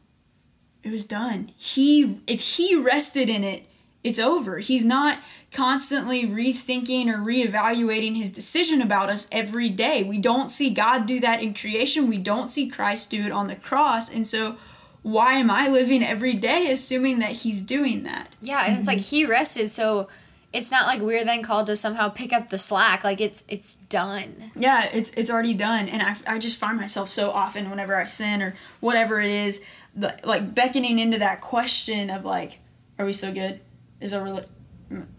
[0.85, 1.49] It was done.
[1.57, 3.63] He if he rested in it,
[4.03, 4.59] it's over.
[4.59, 5.17] He's not
[5.51, 10.05] constantly rethinking or reevaluating his decision about us every day.
[10.07, 12.07] We don't see God do that in creation.
[12.07, 14.13] We don't see Christ do it on the cross.
[14.13, 14.57] And so,
[15.01, 18.37] why am I living every day assuming that he's doing that?
[18.43, 20.07] Yeah, and it's like he rested, so
[20.55, 23.03] it's not like we're then called to somehow pick up the slack.
[23.03, 24.35] Like it's it's done.
[24.55, 25.87] Yeah, it's it's already done.
[25.89, 29.65] And I, I just find myself so often whenever I sin or whatever it is,
[29.95, 32.59] the, like beckoning into that question of like,
[32.99, 33.61] are we still good?
[33.99, 34.41] Is our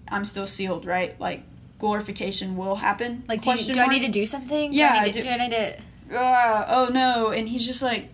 [0.08, 1.18] I'm still sealed, right?
[1.20, 1.42] Like
[1.78, 3.24] glorification will happen.
[3.28, 4.72] Like, do, you, do I need to do something?
[4.72, 4.94] Yeah.
[4.94, 5.22] Do I need to?
[5.22, 5.76] Do, I need to...
[6.14, 7.32] Uh, oh no!
[7.32, 8.08] And he's just like,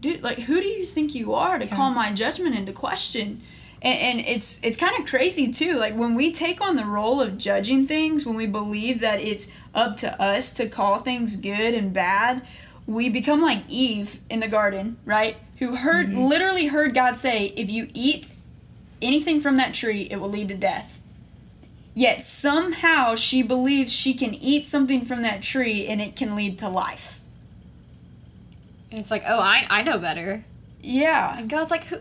[0.00, 1.74] dude, like, who do you think you are to yeah.
[1.74, 3.42] call my judgment into question?
[3.82, 5.78] And, and it's it's kind of crazy too.
[5.78, 9.52] Like when we take on the role of judging things, when we believe that it's
[9.74, 12.42] up to us to call things good and bad,
[12.86, 15.36] we become like Eve in the garden, right?
[15.58, 16.18] Who heard mm-hmm.
[16.18, 18.28] literally heard God say, "If you eat
[19.02, 21.00] anything from that tree, it will lead to death.
[21.94, 26.58] Yet somehow she believes she can eat something from that tree and it can lead
[26.58, 27.20] to life.
[28.90, 30.44] And it's like, oh, I, I know better.
[30.80, 31.36] Yeah.
[31.36, 31.96] And God's like, who,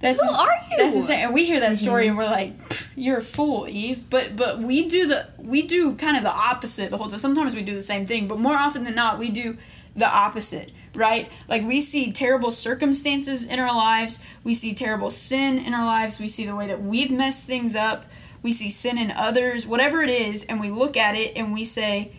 [0.00, 0.78] that's who are you?
[0.78, 1.20] That's insane.
[1.20, 2.10] And we hear that story mm-hmm.
[2.10, 2.52] and we're like,
[2.96, 4.08] you're a fool, Eve.
[4.10, 7.18] But but we do the we do kind of the opposite the whole time.
[7.18, 9.56] Sometimes we do the same thing, but more often than not, we do
[9.94, 11.30] the opposite right?
[11.48, 16.20] Like we see terrible circumstances in our lives, we see terrible sin in our lives,
[16.20, 18.04] we see the way that we've messed things up,
[18.42, 21.64] we see sin in others, whatever it is, and we look at it and we
[21.64, 22.12] say,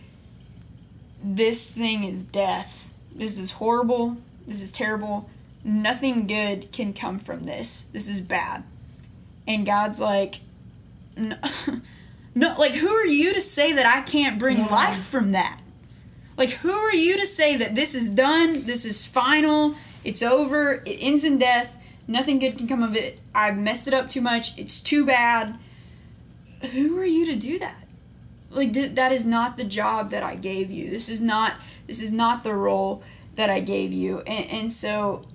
[1.22, 2.92] This thing is death.
[3.14, 4.16] This is horrible.
[4.46, 5.30] This is terrible.
[5.62, 7.82] Nothing good can come from this.
[7.82, 8.64] This is bad.
[9.46, 10.36] And God's like,
[11.16, 11.36] No,
[12.34, 14.66] no like, who are you to say that I can't bring yeah.
[14.66, 15.60] life from that?
[16.36, 20.82] Like, who are you to say that this is done, this is final, it's over,
[20.84, 24.20] it ends in death, nothing good can come of it, I've messed it up too
[24.20, 25.56] much, it's too bad?
[26.72, 27.86] Who are you to do that?
[28.50, 30.90] Like, th- that is not the job that I gave you.
[30.90, 31.54] This is not,
[31.86, 33.02] this is not the role
[33.34, 34.20] that I gave you.
[34.20, 35.26] And, and so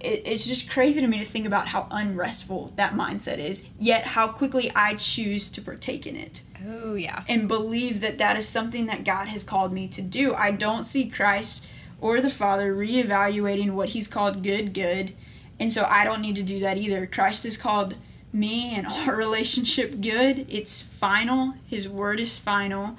[0.00, 4.04] it, it's just crazy to me to think about how unrestful that mindset is, yet
[4.04, 6.42] how quickly I choose to partake in it.
[6.66, 7.24] Oh, yeah.
[7.28, 10.34] And believe that that is something that God has called me to do.
[10.34, 11.66] I don't see Christ
[12.00, 15.12] or the Father reevaluating what He's called good, good.
[15.60, 17.06] And so I don't need to do that either.
[17.06, 17.96] Christ has called
[18.32, 20.46] me and our relationship good.
[20.48, 21.54] It's final.
[21.66, 22.96] His word is final.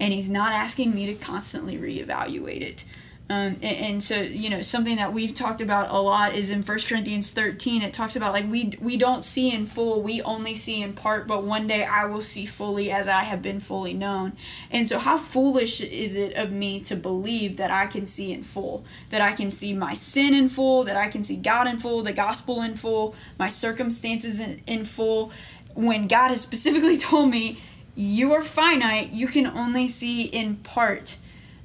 [0.00, 2.84] And He's not asking me to constantly reevaluate it.
[3.30, 6.60] Um, and, and, so you know something that we've talked about a lot is in
[6.60, 10.54] 1 corinthians 13 it talks about like we we don't see in full we only
[10.54, 13.94] see in part but one day i will see fully as i have been fully
[13.94, 14.34] known.
[14.70, 18.42] And so how foolish is it of me to believe that i can see in
[18.42, 21.78] full that i can see my sin in full that i can see god in
[21.78, 25.32] full the gospel in full my circumstances in, in full
[25.74, 27.58] when god has specifically told me
[27.96, 31.16] you are finite you can only see in part.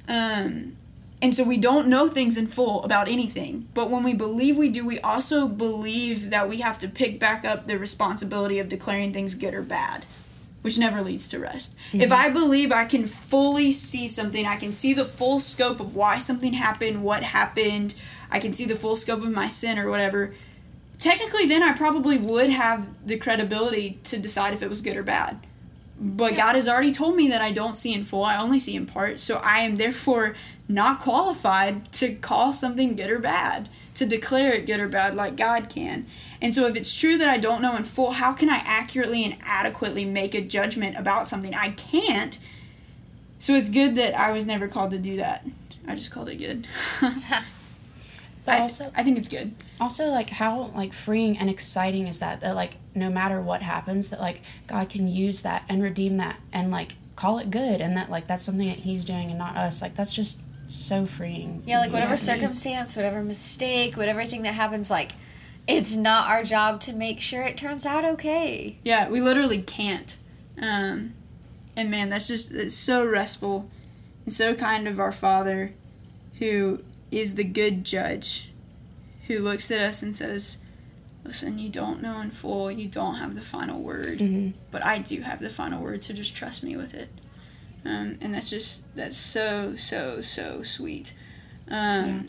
[0.08, 0.76] Um,
[1.22, 3.68] and so we don't know things in full about anything.
[3.74, 7.44] But when we believe we do, we also believe that we have to pick back
[7.44, 10.06] up the responsibility of declaring things good or bad,
[10.62, 11.76] which never leads to rest.
[11.88, 12.00] Mm-hmm.
[12.00, 15.94] If I believe I can fully see something, I can see the full scope of
[15.94, 17.94] why something happened, what happened,
[18.30, 20.34] I can see the full scope of my sin or whatever.
[20.98, 25.02] Technically, then I probably would have the credibility to decide if it was good or
[25.02, 25.38] bad.
[26.02, 28.74] But God has already told me that I don't see in full, I only see
[28.74, 29.20] in part.
[29.20, 30.34] So I am therefore
[30.70, 35.36] not qualified to call something good or bad, to declare it good or bad like
[35.36, 36.06] God can.
[36.40, 39.24] And so, if it's true that I don't know in full, how can I accurately
[39.24, 41.54] and adequately make a judgment about something?
[41.54, 42.38] I can't.
[43.38, 45.46] So, it's good that I was never called to do that.
[45.86, 46.66] I just called it good.
[47.00, 47.42] but
[48.46, 49.52] I, also, I think it's good.
[49.80, 52.40] Also, like, how, like, freeing and exciting is that?
[52.40, 56.38] That, like, no matter what happens, that, like, God can use that and redeem that
[56.52, 59.56] and, like, call it good and that, like, that's something that He's doing and not
[59.56, 59.82] us.
[59.82, 61.62] Like, that's just so freeing.
[61.66, 65.12] Yeah, like whatever circumstance, whatever mistake, whatever thing that happens, like
[65.66, 68.78] it's not our job to make sure it turns out okay.
[68.84, 70.16] Yeah, we literally can't.
[70.60, 71.14] Um,
[71.76, 73.70] and man, that's just it's so restful
[74.24, 75.72] and so kind of our Father
[76.38, 78.50] who is the good judge
[79.26, 80.64] who looks at us and says,
[81.24, 84.58] Listen, you don't know in full, you don't have the final word, mm-hmm.
[84.70, 87.10] but I do have the final word, so just trust me with it
[87.84, 91.12] um, and that's just that's so so so sweet.
[91.68, 92.22] Um, yeah.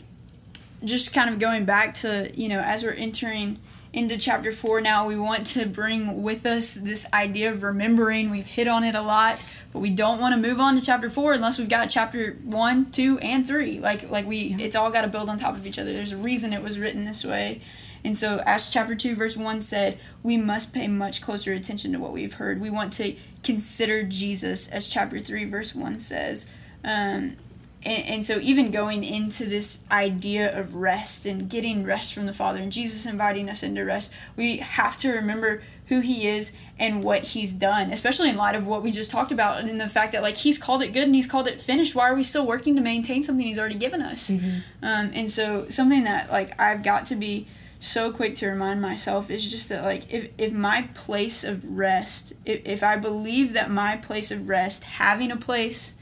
[0.84, 3.58] Just kind of going back to you know as we're entering
[3.92, 8.30] into chapter four now, we want to bring with us this idea of remembering.
[8.30, 11.10] We've hit on it a lot, but we don't want to move on to chapter
[11.10, 13.78] four unless we've got chapter one, two, and three.
[13.80, 14.64] Like like we, yeah.
[14.64, 15.92] it's all got to build on top of each other.
[15.92, 17.60] There's a reason it was written this way.
[18.04, 21.98] And so, as chapter 2, verse 1 said, we must pay much closer attention to
[21.98, 22.60] what we've heard.
[22.60, 26.54] We want to consider Jesus, as chapter 3, verse 1 says.
[26.84, 27.36] Um,
[27.84, 32.32] and, and so, even going into this idea of rest and getting rest from the
[32.32, 37.02] Father, and Jesus inviting us into rest, we have to remember who He is and
[37.02, 39.88] what He's done, especially in light of what we just talked about and in the
[39.88, 41.96] fact that, like, He's called it good and He's called it finished.
[41.96, 44.30] Why are we still working to maintain something He's already given us?
[44.30, 44.84] Mm-hmm.
[44.84, 47.48] Um, and so, something that, like, I've got to be
[47.82, 52.32] so quick to remind myself is just that like if, if my place of rest
[52.46, 55.96] if, if i believe that my place of rest having a place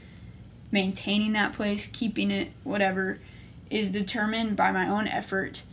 [0.71, 3.19] maintaining that place keeping it whatever
[3.71, 5.63] is determined by my own effort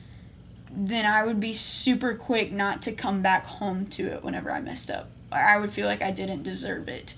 [0.71, 4.61] then i would be super quick not to come back home to it whenever i
[4.61, 5.11] messed up.
[5.31, 7.14] I would feel like i didn't deserve it.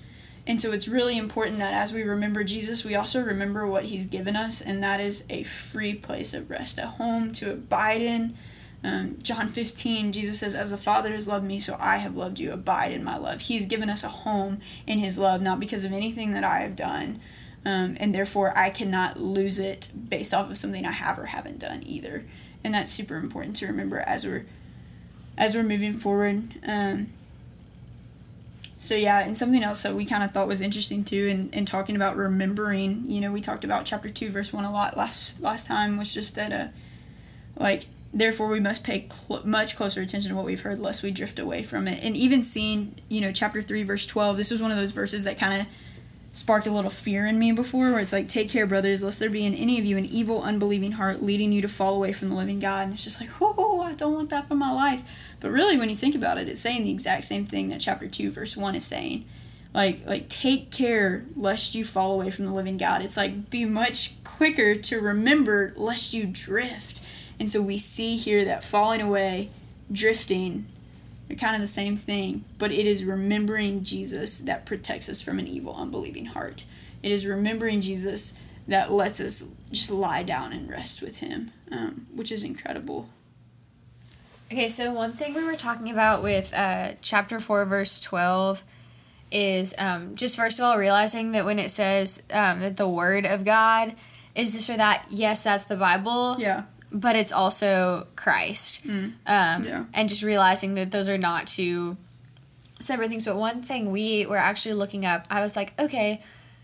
[0.47, 4.07] And so it's really important that as we remember Jesus, we also remember what he's
[4.07, 8.35] given us, and that is a free place of rest, a home to abide in,
[8.83, 12.39] um, John 15, Jesus says, As the Father has loved me, so I have loved
[12.39, 12.51] you.
[12.51, 13.41] Abide in my love.
[13.41, 16.75] He's given us a home in His love, not because of anything that I have
[16.75, 17.19] done.
[17.63, 21.59] Um, and therefore, I cannot lose it based off of something I have or haven't
[21.59, 22.25] done either.
[22.63, 24.45] And that's super important to remember as we're
[25.37, 26.43] as we're moving forward.
[26.67, 27.07] Um,
[28.77, 31.65] so yeah, and something else that we kind of thought was interesting too, in, in
[31.65, 33.03] talking about remembering.
[33.07, 35.97] You know, we talked about chapter two, verse one a lot last last time.
[35.97, 36.67] Was just that uh,
[37.55, 41.11] like Therefore, we must pay cl- much closer attention to what we've heard, lest we
[41.11, 42.03] drift away from it.
[42.03, 45.23] And even seeing, you know, chapter 3, verse 12, this was one of those verses
[45.23, 45.67] that kind of
[46.33, 49.29] sparked a little fear in me before, where it's like, Take care, brothers, lest there
[49.29, 52.29] be in any of you an evil, unbelieving heart leading you to fall away from
[52.29, 52.83] the living God.
[52.85, 55.03] And it's just like, oh, I don't want that for my life.
[55.39, 58.07] But really, when you think about it, it's saying the exact same thing that chapter
[58.07, 59.25] 2, verse 1 is saying.
[59.73, 63.01] like like take care lest you fall away from the living God.
[63.01, 67.01] It's like be much quicker to remember lest you drift.
[67.41, 69.49] And so we see here that falling away,
[69.91, 70.67] drifting,
[71.27, 75.39] are kind of the same thing, but it is remembering Jesus that protects us from
[75.39, 76.65] an evil, unbelieving heart.
[77.01, 82.05] It is remembering Jesus that lets us just lie down and rest with Him, um,
[82.13, 83.09] which is incredible.
[84.51, 88.63] Okay, so one thing we were talking about with uh, chapter 4, verse 12
[89.31, 93.25] is um, just first of all realizing that when it says um, that the Word
[93.25, 93.95] of God
[94.35, 96.35] is this or that, yes, that's the Bible.
[96.37, 96.65] Yeah.
[96.91, 98.85] But it's also Christ.
[98.87, 99.13] Mm.
[99.25, 99.85] Um, Yeah.
[99.93, 101.97] And just realizing that those are not two
[102.79, 103.25] separate things.
[103.25, 106.21] But one thing we were actually looking up, I was like, okay,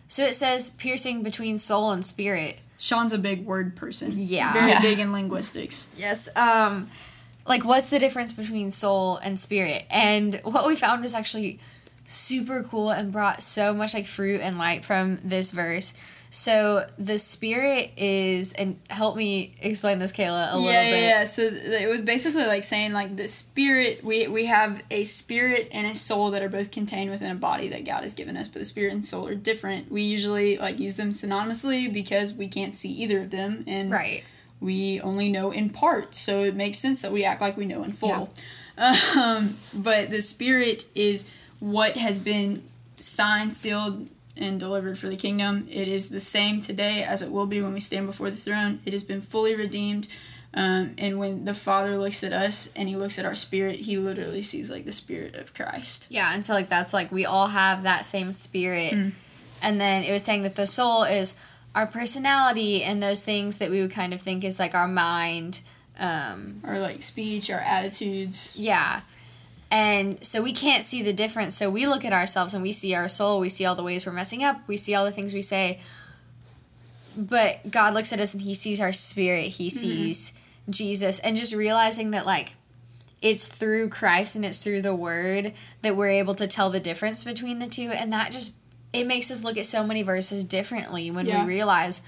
[0.08, 2.60] so it says piercing between soul and spirit.
[2.78, 4.12] Sean's a big word person.
[4.14, 4.54] Yeah.
[4.54, 4.82] Very Yeah.
[4.82, 5.88] big in linguistics.
[5.98, 6.30] Yes.
[6.36, 6.90] Um,
[7.46, 9.86] like, what's the difference between soul and spirit?
[9.90, 11.60] And what we found was actually
[12.06, 15.94] super cool and brought so much like fruit and light from this verse.
[16.30, 21.02] So the spirit is, and help me explain this, Kayla, a little yeah, bit.
[21.02, 21.24] yeah, yeah.
[21.24, 24.04] So th- it was basically like saying like the spirit.
[24.04, 27.70] We we have a spirit and a soul that are both contained within a body
[27.70, 29.92] that God has given us, but the spirit and soul are different.
[29.92, 34.24] We usually like use them synonymously because we can't see either of them, and Right.
[34.60, 36.14] we only know in part.
[36.14, 38.34] So it makes sense that we act like we know in full.
[38.80, 42.62] Um, but the spirit is what has been
[42.96, 44.08] signed, sealed,
[44.40, 45.68] and delivered for the kingdom.
[45.70, 48.80] It is the same today as it will be when we stand before the throne.
[48.86, 50.08] It has been fully redeemed.
[50.54, 53.98] Um, and when the Father looks at us and he looks at our spirit, he
[53.98, 56.08] literally sees like the spirit of Christ.
[56.10, 58.94] Yeah, and so like that's like we all have that same spirit.
[58.94, 59.12] Mm.
[59.62, 61.36] And then it was saying that the soul is
[61.76, 65.62] our personality and those things that we would kind of think is like our mind.
[66.00, 68.56] Um, Our like speech, our attitudes.
[68.58, 69.02] yeah.
[69.70, 71.56] And so we can't see the difference.
[71.56, 74.06] So we look at ourselves and we see our soul, we see all the ways
[74.06, 75.80] we're messing up, we see all the things we say.
[77.18, 79.78] But God looks at us and he sees our spirit, he mm-hmm.
[79.78, 80.34] sees
[80.70, 82.56] Jesus and just realizing that like
[83.22, 87.24] it's through Christ and it's through the word that we're able to tell the difference
[87.24, 88.58] between the two and that just
[88.94, 91.44] it makes us look at so many verses differently when Yeah.
[91.44, 92.02] we realize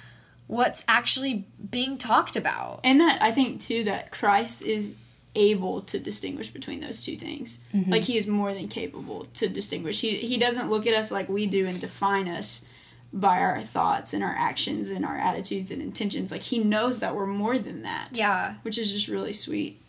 [0.47, 2.79] what's actually being talked about.
[2.83, 4.97] And that I think too that Christ is
[5.35, 7.63] able to distinguish between those two things.
[7.87, 10.01] Like he is more than capable to distinguish.
[10.01, 12.67] He he doesn't look at us like we do and define us
[13.11, 16.31] by our thoughts and our actions and our attitudes and intentions.
[16.31, 18.09] Like he knows that we're more than that.
[18.13, 18.55] Yeah.
[18.63, 19.81] Which is just really sweet.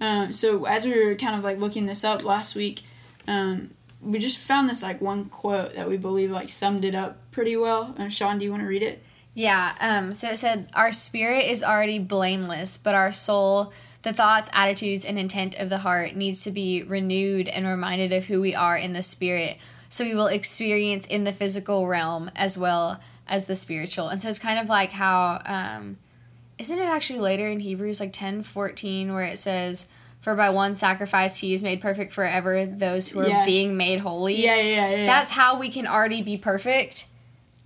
[0.00, 2.80] Um, so as we were kind of like looking this up last week,
[3.28, 3.70] um,
[4.00, 7.56] we just found this like one quote that we believe like summed it up pretty
[7.56, 7.94] well.
[7.98, 9.02] Uh, Sean, do you want to read it?
[9.40, 13.72] Yeah, um, so it said, Our spirit is already blameless, but our soul,
[14.02, 18.26] the thoughts, attitudes, and intent of the heart, needs to be renewed and reminded of
[18.26, 19.56] who we are in the spirit,
[19.88, 24.08] so we will experience in the physical realm as well as the spiritual.
[24.08, 25.96] And so it's kind of like how, um,
[26.58, 29.88] isn't it actually later in Hebrews, like ten fourteen, where it says,
[30.20, 33.46] For by one sacrifice he is made perfect forever those who are Yeah.
[33.46, 34.34] being made holy.
[34.34, 34.96] Yeah, yeah, yeah.
[34.96, 35.06] yeah.
[35.06, 37.06] That's how we can already be perfect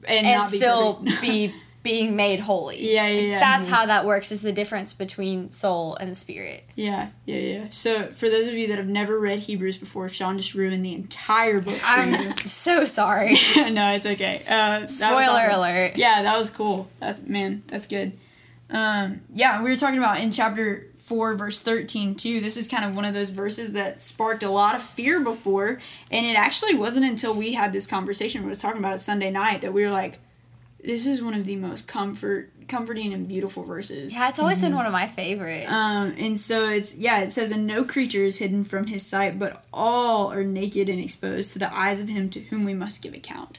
[0.06, 1.20] and, and not be still perfect.
[1.22, 1.52] be
[1.84, 2.92] being made holy.
[2.92, 3.38] yeah, yeah, yeah.
[3.38, 6.64] That's how that works is the difference between soul and spirit.
[6.74, 7.66] Yeah, yeah, yeah.
[7.68, 10.94] So for those of you that have never read Hebrews before, Sean just ruined the
[10.94, 12.36] entire book for I'm you.
[12.38, 13.36] so sorry.
[13.56, 14.42] no, it's okay.
[14.48, 15.60] Uh, Spoiler awesome.
[15.60, 15.92] alert.
[15.96, 16.90] Yeah, that was cool.
[16.98, 18.12] That's man, that's good.
[18.70, 22.40] Um, yeah, we were talking about in chapter four, verse thirteen too.
[22.40, 25.78] This is kind of one of those verses that sparked a lot of fear before,
[26.10, 28.42] and it actually wasn't until we had this conversation.
[28.42, 30.18] We was talking about it Sunday night that we were like,
[30.84, 34.74] "This is one of the most comfort, comforting, and beautiful verses." Yeah, it's always been
[34.74, 35.70] one of my favorites.
[35.70, 39.38] Um, and so it's yeah, it says, and no creature is hidden from his sight,
[39.38, 43.02] but all are naked and exposed to the eyes of him to whom we must
[43.02, 43.58] give account.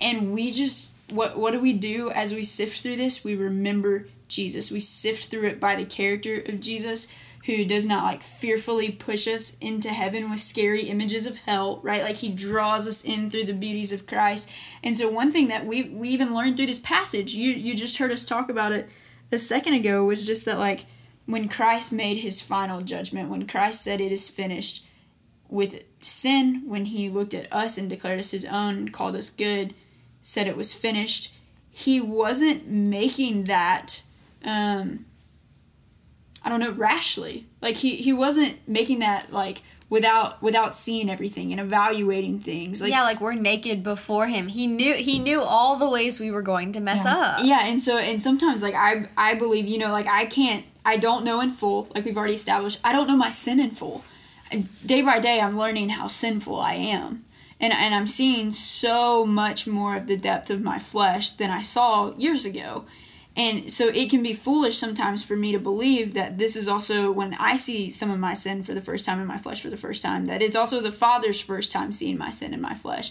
[0.00, 3.24] And we just what what do we do as we sift through this?
[3.24, 4.70] We remember Jesus.
[4.70, 7.12] We sift through it by the character of Jesus,
[7.46, 12.02] who does not like fearfully push us into heaven with scary images of hell, right?
[12.02, 14.50] Like he draws us in through the beauties of Christ.
[14.82, 17.98] And so one thing that we we even learned through this passage, you you just
[17.98, 18.88] heard us talk about it
[19.30, 20.86] a second ago, was just that like
[21.26, 24.86] when Christ made his final judgment, when Christ said it is finished
[25.48, 29.74] with sin, when he looked at us and declared us his own called us good,
[30.22, 31.36] said it was finished,
[31.70, 34.02] he wasn't making that
[34.46, 35.04] um
[36.44, 37.46] I don't know, rashly.
[37.62, 42.82] Like he he wasn't making that like without without seeing everything and evaluating things.
[42.82, 44.48] Like yeah, like we're naked before him.
[44.48, 47.14] He knew he knew all the ways we were going to mess Yeah.
[47.14, 47.40] up.
[47.42, 50.96] Yeah, and so and sometimes like I I believe you know like I can't I
[50.96, 54.04] don't know in full like we've already established I don't know my sin in full,
[54.84, 57.24] day by day I'm learning how sinful I am.
[57.60, 61.62] And, and I'm seeing so much more of the depth of my flesh than I
[61.62, 62.84] saw years ago.
[63.36, 67.10] And so it can be foolish sometimes for me to believe that this is also
[67.10, 69.70] when I see some of my sin for the first time in my flesh for
[69.70, 72.74] the first time, that it's also the Father's first time seeing my sin in my
[72.74, 73.10] flesh.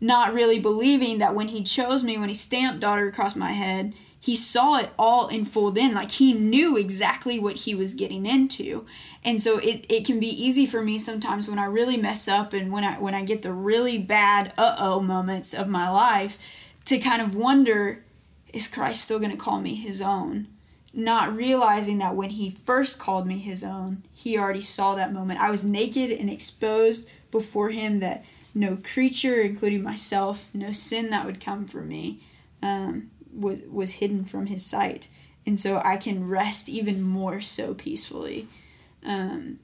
[0.00, 3.94] Not really believing that when He chose me, when He stamped daughter across my head,
[4.20, 5.94] He saw it all in full then.
[5.94, 8.86] Like He knew exactly what He was getting into.
[9.24, 12.52] And so it, it can be easy for me sometimes when I really mess up
[12.52, 16.38] and when I when I get the really bad uh oh moments of my life
[16.84, 18.04] to kind of wonder
[18.52, 20.48] is Christ still going to call me his own?
[20.92, 25.40] Not realizing that when he first called me his own, he already saw that moment.
[25.40, 28.24] I was naked and exposed before him that
[28.54, 32.20] no creature, including myself, no sin that would come from me,
[32.62, 35.08] um, was was hidden from his sight,
[35.44, 38.48] and so I can rest even more so peacefully
[39.04, 39.58] um,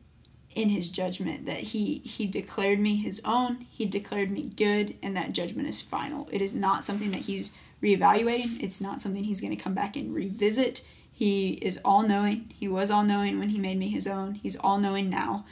[0.54, 3.66] in his judgment that he he declared me his own.
[3.70, 6.28] He declared me good, and that judgment is final.
[6.30, 8.62] It is not something that he's reevaluating.
[8.62, 10.82] It's not something he's going to come back and revisit.
[11.10, 12.52] He is all knowing.
[12.54, 14.34] He was all knowing when he made me his own.
[14.34, 15.44] He's all knowing now.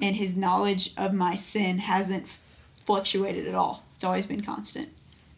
[0.00, 3.84] And his knowledge of my sin hasn't fluctuated at all.
[3.94, 4.88] It's always been constant.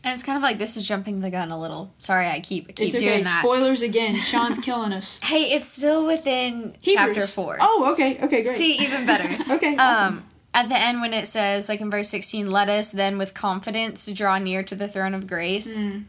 [0.03, 1.93] And it's kind of like this is jumping the gun a little.
[1.99, 3.05] Sorry, I keep keep it's okay.
[3.05, 3.43] doing that.
[3.43, 4.17] Spoilers again.
[4.21, 5.21] Sean's killing us.
[5.23, 6.95] Hey, it's still within Hebrews.
[6.95, 7.59] chapter four.
[7.61, 8.47] Oh, okay, okay, great.
[8.47, 9.29] See, even better.
[9.55, 10.19] okay, awesome.
[10.19, 10.25] Um,
[10.55, 14.11] at the end, when it says, like in verse sixteen, let us then with confidence
[14.11, 15.77] draw near to the throne of grace.
[15.77, 16.05] Mm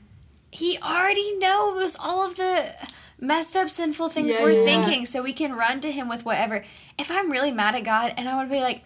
[0.52, 2.76] he already knows all of the
[3.20, 4.66] messed up sinful things yeah, we're yeah.
[4.66, 6.64] thinking so we can run to him with whatever.
[7.00, 8.84] If i'm really mad at god and i would be like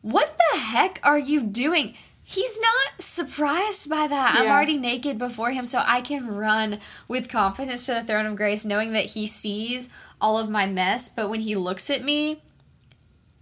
[0.00, 1.94] what the heck are you doing?
[2.22, 4.36] He's not surprised by that.
[4.38, 6.78] I'm already naked before him so i can run
[7.08, 11.08] with confidence to the throne of grace knowing that he sees all of my mess
[11.08, 12.40] but when he looks at me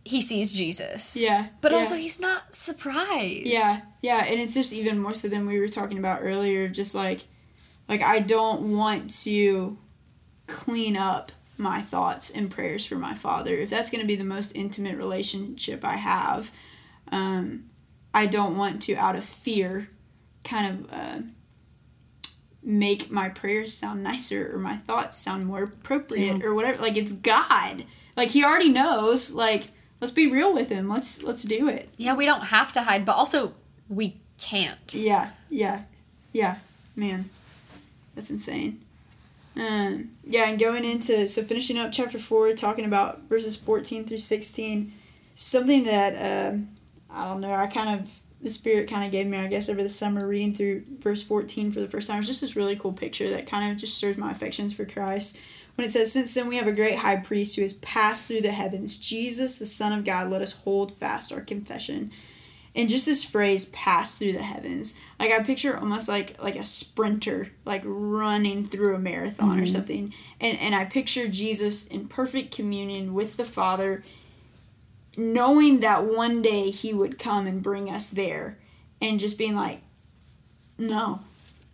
[0.05, 1.16] he sees jesus.
[1.20, 3.47] Yeah but also he's not surprised.
[3.47, 6.94] Yeah yeah and it's just even more so than we were talking about earlier just
[6.94, 7.24] like
[7.89, 9.78] like, I don't want to
[10.47, 13.55] clean up my thoughts and prayers for my father.
[13.55, 16.53] If that's going to be the most intimate relationship I have,
[17.11, 17.64] um,
[18.12, 19.91] I don't want to, out of fear,
[20.45, 21.18] kind of uh,
[22.62, 26.45] make my prayers sound nicer or my thoughts sound more appropriate yeah.
[26.45, 26.82] or whatever.
[26.82, 27.84] Like, it's God.
[28.16, 29.32] Like, He already knows.
[29.32, 29.68] Like,
[30.01, 30.89] let's be real with Him.
[30.89, 31.91] Let's let's do it.
[31.97, 33.55] Yeah, we don't have to hide, but also
[33.89, 34.95] we can't.
[34.95, 35.82] Yeah, yeah,
[36.32, 36.57] yeah,
[36.95, 37.26] man.
[38.16, 38.80] That's insane.
[39.56, 44.18] Um, yeah, and going into so finishing up chapter four, talking about verses fourteen through
[44.18, 44.92] sixteen,
[45.34, 46.68] something that um,
[47.10, 47.52] I don't know.
[47.52, 48.10] I kind of
[48.42, 51.70] the spirit kind of gave me, I guess, over the summer reading through verse fourteen
[51.70, 52.18] for the first time.
[52.18, 55.38] It just this really cool picture that kind of just stirs my affections for Christ.
[55.76, 58.40] When it says, "Since then we have a great high priest who has passed through
[58.40, 62.10] the heavens, Jesus, the Son of God, let us hold fast our confession."
[62.76, 66.64] and just this phrase pass through the heavens like i picture almost like like a
[66.64, 69.62] sprinter like running through a marathon mm-hmm.
[69.62, 70.12] or something.
[70.40, 74.02] And and i picture jesus in perfect communion with the father
[75.16, 78.58] knowing that one day he would come and bring us there
[79.00, 79.80] and just being like
[80.78, 81.20] no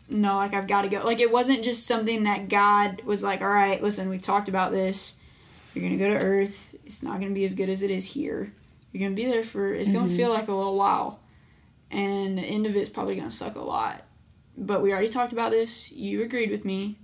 [0.09, 1.03] no like i've got to go.
[1.05, 4.73] Like it wasn't just something that god was like all right listen we've talked about
[4.73, 5.19] this.
[5.75, 6.75] You're gonna go to earth.
[6.85, 8.53] It's not gonna be as good as it is here.
[8.93, 10.05] You're gonna be there for it's mm-hmm.
[10.05, 11.21] gonna feel like a little while,
[11.93, 14.05] and the end of it's probably gonna suck a lot.
[14.57, 15.93] But we already talked about this.
[15.93, 16.99] You agreed with me,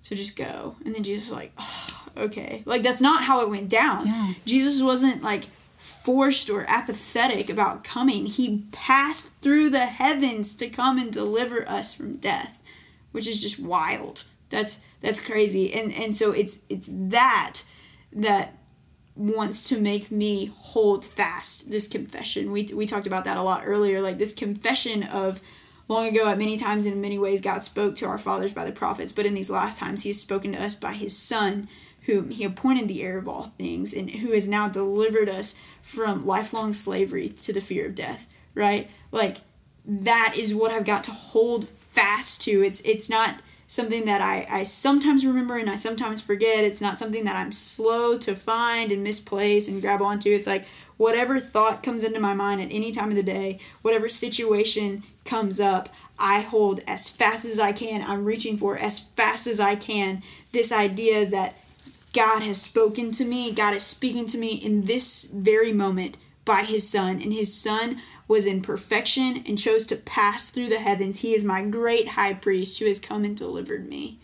[0.00, 0.76] so just go.
[0.84, 4.06] And then Jesus was like, oh, okay, like that's not how it went down.
[4.06, 4.32] Yeah.
[4.44, 5.44] Jesus wasn't like
[5.76, 8.26] forced or apathetic about coming.
[8.26, 12.62] He passed through the heavens to come and deliver us from death,
[13.12, 14.24] which is just wild.
[14.50, 15.72] That's that's crazy.
[15.72, 17.62] And and so it's it's that
[18.12, 18.54] that
[19.16, 22.52] wants to make me hold fast this confession.
[22.52, 24.00] We, we talked about that a lot earlier.
[24.00, 25.40] Like this confession of
[25.88, 28.64] long ago, at many times and in many ways, God spoke to our fathers by
[28.64, 31.68] the prophets, but in these last times, He has spoken to us by His Son,
[32.06, 36.26] whom He appointed the heir of all things, and who has now delivered us from
[36.26, 38.28] lifelong slavery to the fear of death.
[38.54, 38.88] Right?
[39.10, 39.38] Like
[39.84, 42.62] that is what I've got to hold fast to.
[42.62, 46.64] It's it's not something that I, I sometimes remember and I sometimes forget.
[46.64, 50.28] It's not something that I'm slow to find and misplace and grab onto.
[50.28, 50.66] It's like
[50.96, 55.60] whatever thought comes into my mind at any time of the day, whatever situation comes
[55.60, 58.02] up, I hold as fast as I can.
[58.02, 61.54] I'm reaching for as fast as I can this idea that
[62.12, 66.16] God has spoken to me, God is speaking to me in this very moment
[66.50, 70.78] by his son and his son was in perfection and chose to pass through the
[70.88, 71.20] heavens.
[71.20, 74.18] He is my great high priest who has come and delivered me.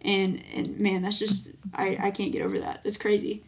[0.00, 2.80] And and man, that's just I, I can't get over that.
[2.84, 3.42] It's crazy.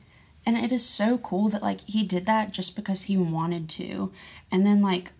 [0.47, 4.11] and it is so cool that like he did that just because he wanted to
[4.51, 5.12] and then like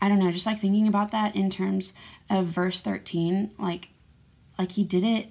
[0.00, 1.92] i don't know just like thinking about that in terms
[2.30, 3.90] of verse 13 like
[4.58, 5.26] like he did it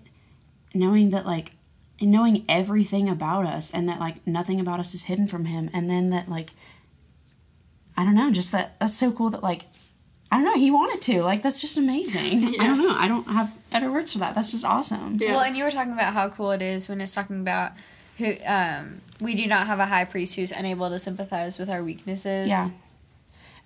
[0.76, 1.54] knowing that like
[2.00, 5.90] knowing everything about us and that like nothing about us is hidden from him and
[5.90, 6.52] then that like
[8.02, 9.66] i don't know just that that's so cool that like
[10.32, 10.56] I don't know.
[10.56, 11.24] He wanted to.
[11.24, 12.42] Like that's just amazing.
[12.54, 12.62] yeah.
[12.62, 12.96] I don't know.
[12.98, 14.34] I don't have better words for that.
[14.34, 15.18] That's just awesome.
[15.20, 15.32] Yeah.
[15.32, 17.74] Well, and you were talking about how cool it is when it's talking about
[18.18, 21.84] who um, we do not have a high priest who's unable to sympathize with our
[21.84, 22.50] weaknesses.
[22.50, 22.68] Yeah.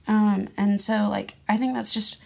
[0.07, 2.21] Um, and so like I think that's just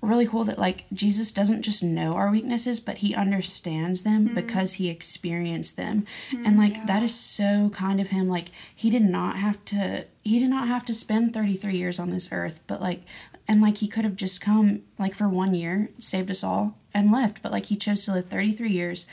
[0.00, 4.34] really cool that like Jesus doesn't just know our weaknesses, but he understands them mm-hmm.
[4.34, 6.06] because he experienced them.
[6.30, 6.86] Mm-hmm, and like yeah.
[6.86, 8.28] that is so kind of him.
[8.28, 12.10] Like he did not have to he did not have to spend 33 years on
[12.10, 13.02] this earth, but like
[13.46, 17.12] and like he could have just come like for one year, saved us all and
[17.12, 19.06] left, but like he chose to live 33 years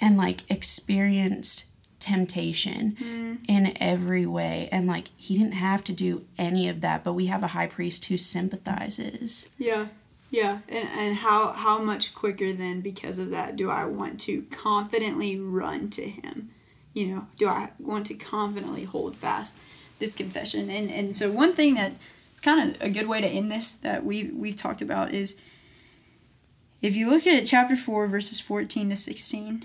[0.00, 1.66] and like experienced
[1.98, 3.38] temptation mm.
[3.46, 7.26] in every way and like he didn't have to do any of that but we
[7.26, 9.88] have a high priest who sympathizes yeah
[10.30, 14.42] yeah and, and how how much quicker then because of that do i want to
[14.50, 16.50] confidently run to him
[16.92, 19.58] you know do i want to confidently hold fast
[19.98, 21.92] this confession and and so one thing that
[22.32, 25.40] it's kind of a good way to end this that we we've talked about is
[26.80, 29.62] if you look at chapter 4 verses 14 to 16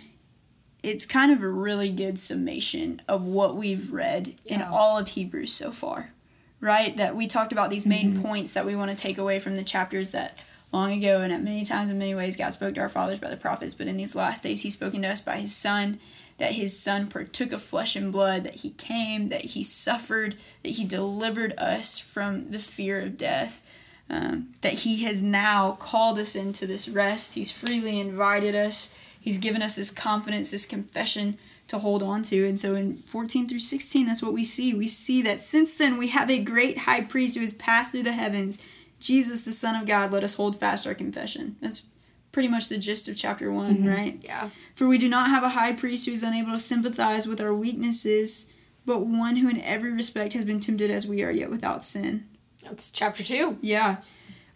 [0.86, 4.56] it's kind of a really good summation of what we've read yeah.
[4.56, 6.12] in all of Hebrews so far,
[6.60, 6.96] right?
[6.96, 8.22] That we talked about these main mm-hmm.
[8.22, 10.38] points that we want to take away from the chapters that
[10.76, 13.30] long ago and at many times in many ways God spoke to our fathers by
[13.30, 16.00] the prophets, but in these last days He's spoken to us by His Son.
[16.38, 20.74] That his son partook of flesh and blood, that he came, that he suffered, that
[20.74, 26.36] he delivered us from the fear of death, um, that he has now called us
[26.36, 27.36] into this rest.
[27.36, 28.94] He's freely invited us
[29.26, 32.48] He's given us this confidence, this confession to hold on to.
[32.48, 34.76] And so in 14 through 16, that's what we see.
[34.76, 38.04] We see that since then we have a great high priest who has passed through
[38.04, 38.64] the heavens,
[39.00, 40.12] Jesus, the Son of God.
[40.12, 41.58] Let us hold fast our confession.
[41.62, 41.84] That's
[42.32, 43.88] pretty much the gist of chapter one, mm-hmm.
[43.88, 44.24] right?
[44.24, 44.50] Yeah.
[44.74, 47.54] For we do not have a high priest who is unable to sympathize with our
[47.54, 48.52] weaknesses,
[48.86, 52.26] but one who in every respect has been tempted as we are, yet without sin.
[52.64, 53.58] That's chapter two.
[53.62, 54.02] Yeah.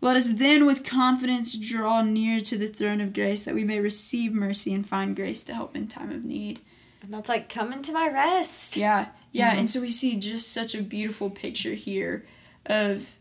[0.02, 3.80] Let us then with confidence draw near to the throne of grace that we may
[3.80, 6.62] receive mercy and find grace to help in time of need.
[7.02, 8.78] And that's like come into my rest.
[8.78, 9.08] Yeah.
[9.32, 9.60] Yeah, mm-hmm.
[9.60, 12.26] and so we see just such a beautiful picture here
[12.66, 13.19] of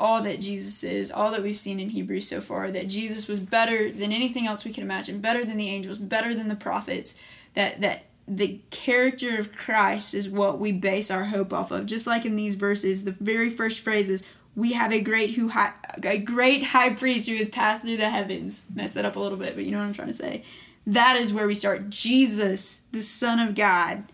[0.00, 3.38] all that Jesus is, all that we've seen in Hebrews so far, that Jesus was
[3.38, 7.22] better than anything else we can imagine, better than the angels, better than the prophets,
[7.54, 11.86] that that the character of Christ is what we base our hope off of.
[11.86, 15.48] Just like in these verses, the very first phrase is we have a great who
[15.48, 18.70] high, a great high priest who has passed through the heavens.
[18.74, 20.44] Messed that up a little bit, but you know what I'm trying to say.
[20.86, 21.90] That is where we start.
[21.90, 24.04] Jesus, the Son of God.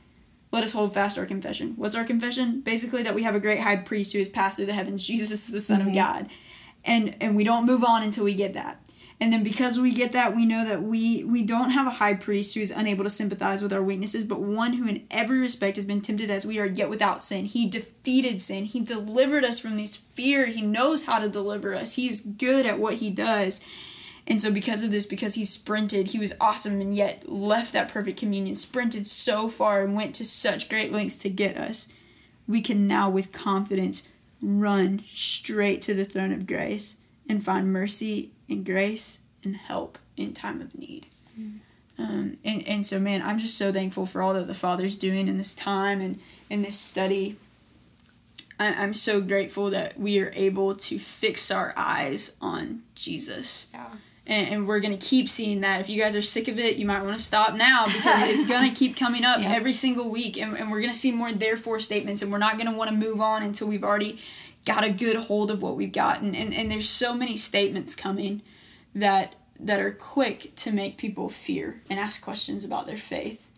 [0.56, 1.74] Let us hold fast our confession.
[1.76, 2.62] What's our confession?
[2.62, 5.06] Basically, that we have a great high priest who has passed through the heavens.
[5.06, 5.90] Jesus is the Son mm-hmm.
[5.90, 6.30] of God,
[6.82, 8.80] and and we don't move on until we get that.
[9.20, 12.14] And then because we get that, we know that we we don't have a high
[12.14, 15.76] priest who is unable to sympathize with our weaknesses, but one who in every respect
[15.76, 17.44] has been tempted as we are, yet without sin.
[17.44, 18.64] He defeated sin.
[18.64, 20.46] He delivered us from these fear.
[20.46, 21.96] He knows how to deliver us.
[21.96, 23.62] He is good at what he does.
[24.26, 27.92] And so because of this, because he sprinted, he was awesome and yet left that
[27.92, 31.88] perfect communion, sprinted so far and went to such great lengths to get us.
[32.48, 34.08] We can now with confidence
[34.42, 40.32] run straight to the throne of grace and find mercy and grace and help in
[40.32, 41.06] time of need.
[41.38, 41.58] Mm.
[41.98, 45.28] Um, and, and so, man, I'm just so thankful for all that the Father's doing
[45.28, 46.18] in this time and
[46.50, 47.36] in this study.
[48.58, 53.70] I, I'm so grateful that we are able to fix our eyes on Jesus.
[53.72, 53.86] Yeah.
[54.26, 55.80] And, and we're going to keep seeing that.
[55.80, 58.44] If you guys are sick of it, you might want to stop now because it's
[58.48, 59.52] going to keep coming up yep.
[59.52, 60.36] every single week.
[60.40, 62.90] And, and we're going to see more therefore statements, and we're not going to want
[62.90, 64.20] to move on until we've already
[64.66, 66.34] got a good hold of what we've gotten.
[66.34, 68.42] And, and there's so many statements coming
[68.94, 73.50] that that are quick to make people fear and ask questions about their faith.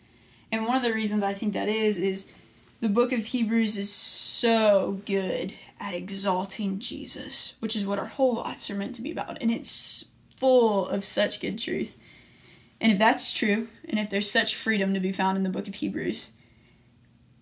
[0.52, 2.32] And one of the reasons I think that is is
[2.80, 8.36] the book of Hebrews is so good at exalting Jesus, which is what our whole
[8.36, 9.42] lives are meant to be about.
[9.42, 10.08] And it's
[10.38, 12.00] full of such good truth.
[12.80, 15.66] And if that's true, and if there's such freedom to be found in the book
[15.66, 16.32] of Hebrews,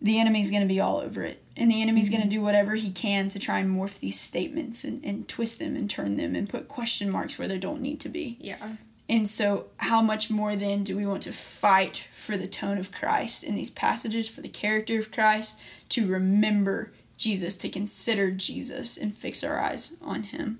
[0.00, 1.42] the enemy's going to be all over it.
[1.56, 2.18] And the enemy's mm-hmm.
[2.18, 5.58] going to do whatever he can to try and morph these statements and, and twist
[5.58, 8.36] them and turn them and put question marks where they don't need to be.
[8.40, 8.76] Yeah.
[9.08, 12.92] And so, how much more then do we want to fight for the tone of
[12.92, 18.98] Christ in these passages, for the character of Christ, to remember Jesus, to consider Jesus
[18.98, 20.58] and fix our eyes on him?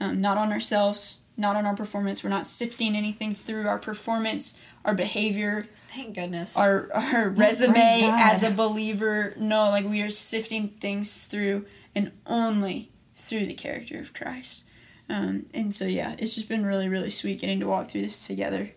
[0.00, 2.22] um, not on ourselves, not on our performance.
[2.22, 6.58] We're not sifting anything through our performance, our behavior, Thank goodness.
[6.58, 9.34] our our resume as a believer.
[9.38, 14.68] No, like we are sifting things through and only through the character of Christ.
[15.08, 18.26] Um, and so yeah, it's just been really really sweet getting to walk through this
[18.26, 18.70] together.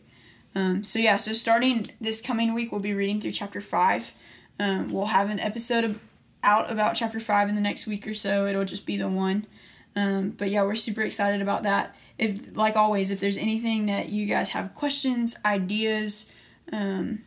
[0.55, 4.13] Um, so yeah, so starting this coming week, we'll be reading through chapter five.
[4.59, 5.99] Um, we'll have an episode
[6.43, 8.45] out about chapter five in the next week or so.
[8.45, 9.47] It'll just be the one.
[9.95, 11.95] Um, but yeah, we're super excited about that.
[12.17, 16.33] If like always, if there's anything that you guys have questions, ideas,
[16.71, 17.19] um,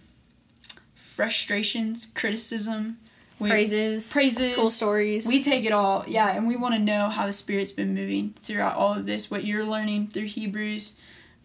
[0.94, 2.98] frustrations, criticism,
[3.38, 5.26] we, praises, praises, cool stories.
[5.26, 8.34] we take it all, yeah, and we want to know how the Spirit's been moving
[8.38, 10.98] throughout all of this, what you're learning through Hebrews,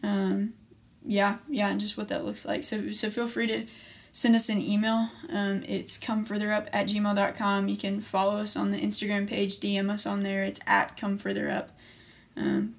[0.04, 0.54] um,
[1.06, 2.64] yeah, yeah, and just what that looks like.
[2.64, 3.66] So, so feel free to
[4.12, 5.10] send us an email.
[5.30, 7.68] Um, it's up at gmail.com.
[7.68, 10.44] You can follow us on the Instagram page, DM us on there.
[10.44, 11.70] It's at comefurtherup.
[12.38, 12.76] Um,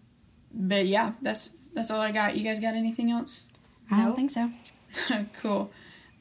[0.54, 2.36] but yeah, that's that's all I got.
[2.36, 3.48] You guys got anything else?
[3.90, 4.16] I don't Nope.
[4.16, 4.50] think so.
[5.40, 5.70] cool.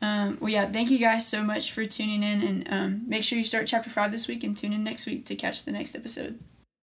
[0.01, 3.37] Um, well, yeah, thank you guys so much for tuning in, and um, make sure
[3.37, 5.95] you start chapter five this week and tune in next week to catch the next
[5.95, 6.39] episode.